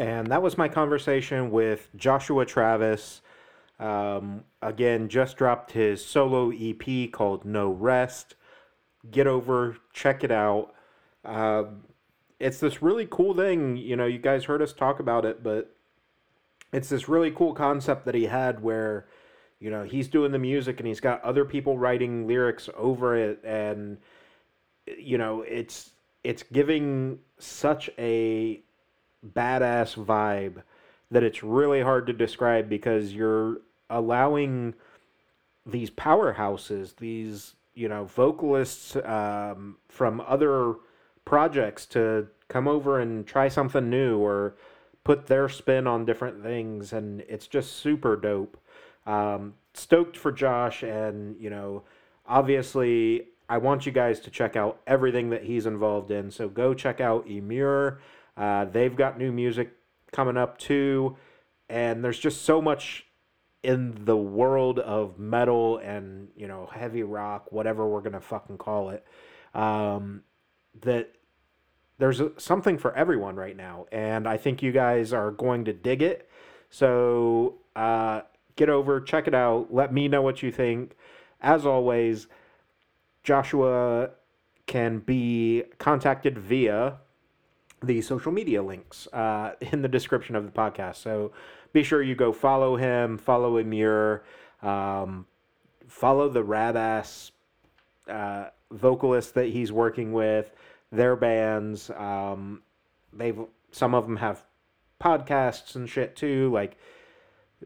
[0.00, 3.20] And that was my conversation with Joshua Travis.
[3.78, 8.34] Um, again, just dropped his solo EP called No Rest.
[9.10, 10.72] Get over, check it out.
[11.24, 11.82] Um
[12.38, 13.76] it's this really cool thing.
[13.76, 15.76] You know, you guys heard us talk about it, but
[16.72, 19.06] it's this really cool concept that he had where,
[19.58, 23.44] you know, he's doing the music and he's got other people writing lyrics over it
[23.44, 23.98] and
[24.86, 25.90] you know it's
[26.24, 28.62] it's giving such a
[29.26, 30.62] badass vibe
[31.10, 34.74] that it's really hard to describe because you're allowing
[35.66, 40.74] these powerhouses these you know vocalists um, from other
[41.24, 44.54] projects to come over and try something new or
[45.04, 48.56] put their spin on different things and it's just super dope.
[49.06, 51.84] Um, stoked for josh and you know
[52.26, 56.30] obviously i want you guys to check out everything that he's involved in.
[56.30, 57.98] So go check out Emmure
[58.40, 59.70] uh, they've got new music
[60.12, 61.16] coming up too.
[61.68, 63.06] And there's just so much
[63.62, 68.88] in the world of metal and you know heavy rock whatever we're gonna fucking call
[68.88, 69.06] it
[69.52, 70.22] um,
[70.80, 71.12] that
[71.98, 73.84] there's a, something for everyone right now.
[73.92, 76.26] And i think you guys are going to dig it.
[76.70, 78.22] So uh,
[78.56, 79.66] get over check it out.
[79.70, 80.96] Let me know what you think.
[81.42, 82.26] As always
[83.22, 84.10] joshua
[84.64, 86.96] can be contacted via
[87.82, 90.96] the social media links uh, in the description of the podcast.
[90.96, 91.32] So
[91.72, 94.20] be sure you go follow him, follow Emmure,
[94.62, 95.26] um,
[95.86, 97.32] follow the rad ass
[98.08, 100.52] uh, vocalists that he's working with,
[100.92, 101.90] their bands.
[101.90, 102.62] Um,
[103.12, 103.38] they've
[103.72, 104.44] some of them have
[105.00, 106.50] podcasts and shit too.
[106.52, 106.76] Like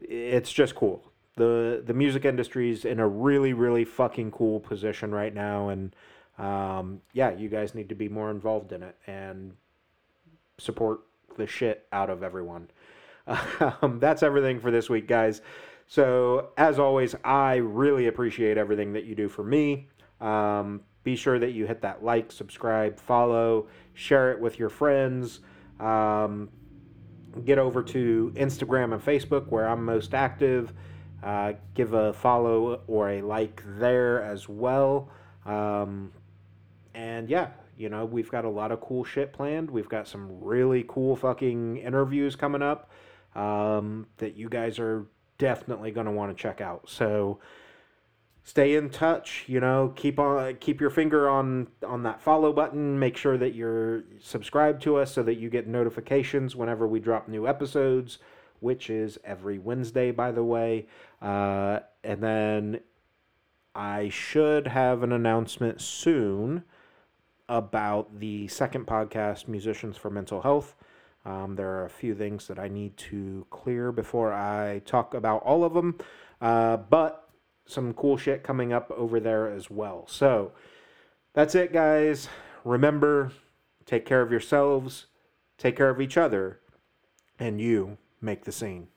[0.01, 1.03] it's just cool.
[1.35, 5.95] the The music industry's in a really, really fucking cool position right now, and
[6.37, 9.53] um, yeah, you guys need to be more involved in it and
[10.57, 11.01] support
[11.37, 12.69] the shit out of everyone.
[13.81, 15.41] Um, that's everything for this week, guys.
[15.87, 19.87] So, as always, I really appreciate everything that you do for me.
[20.21, 25.39] Um, be sure that you hit that like, subscribe, follow, share it with your friends.
[25.79, 26.49] Um,
[27.43, 30.73] get over to Instagram and Facebook where I'm most active.
[31.23, 35.09] Uh, give a follow or a like there as well.
[35.45, 36.11] Um,
[36.93, 39.69] and yeah, you know, we've got a lot of cool shit planned.
[39.69, 42.89] We've got some really cool fucking interviews coming up
[43.35, 45.05] um, that you guys are
[45.37, 46.89] definitely going to want to check out.
[46.89, 47.39] So
[48.43, 52.97] stay in touch, you know, keep on keep your finger on on that follow button,
[52.97, 57.27] make sure that you're subscribed to us so that you get notifications whenever we drop
[57.27, 58.19] new episodes,
[58.59, 60.87] which is every Wednesday by the way.
[61.21, 62.79] Uh, and then
[63.73, 66.63] I should have an announcement soon
[67.47, 70.75] about the second podcast, Musicians for Mental Health.
[71.25, 75.41] Um, there are a few things that I need to clear before I talk about
[75.43, 75.97] all of them,
[76.41, 77.29] uh, but
[77.65, 80.05] some cool shit coming up over there as well.
[80.07, 80.51] So
[81.33, 82.29] that's it, guys.
[82.63, 83.31] Remember,
[83.85, 85.07] take care of yourselves,
[85.57, 86.59] take care of each other,
[87.39, 88.87] and you make the scene.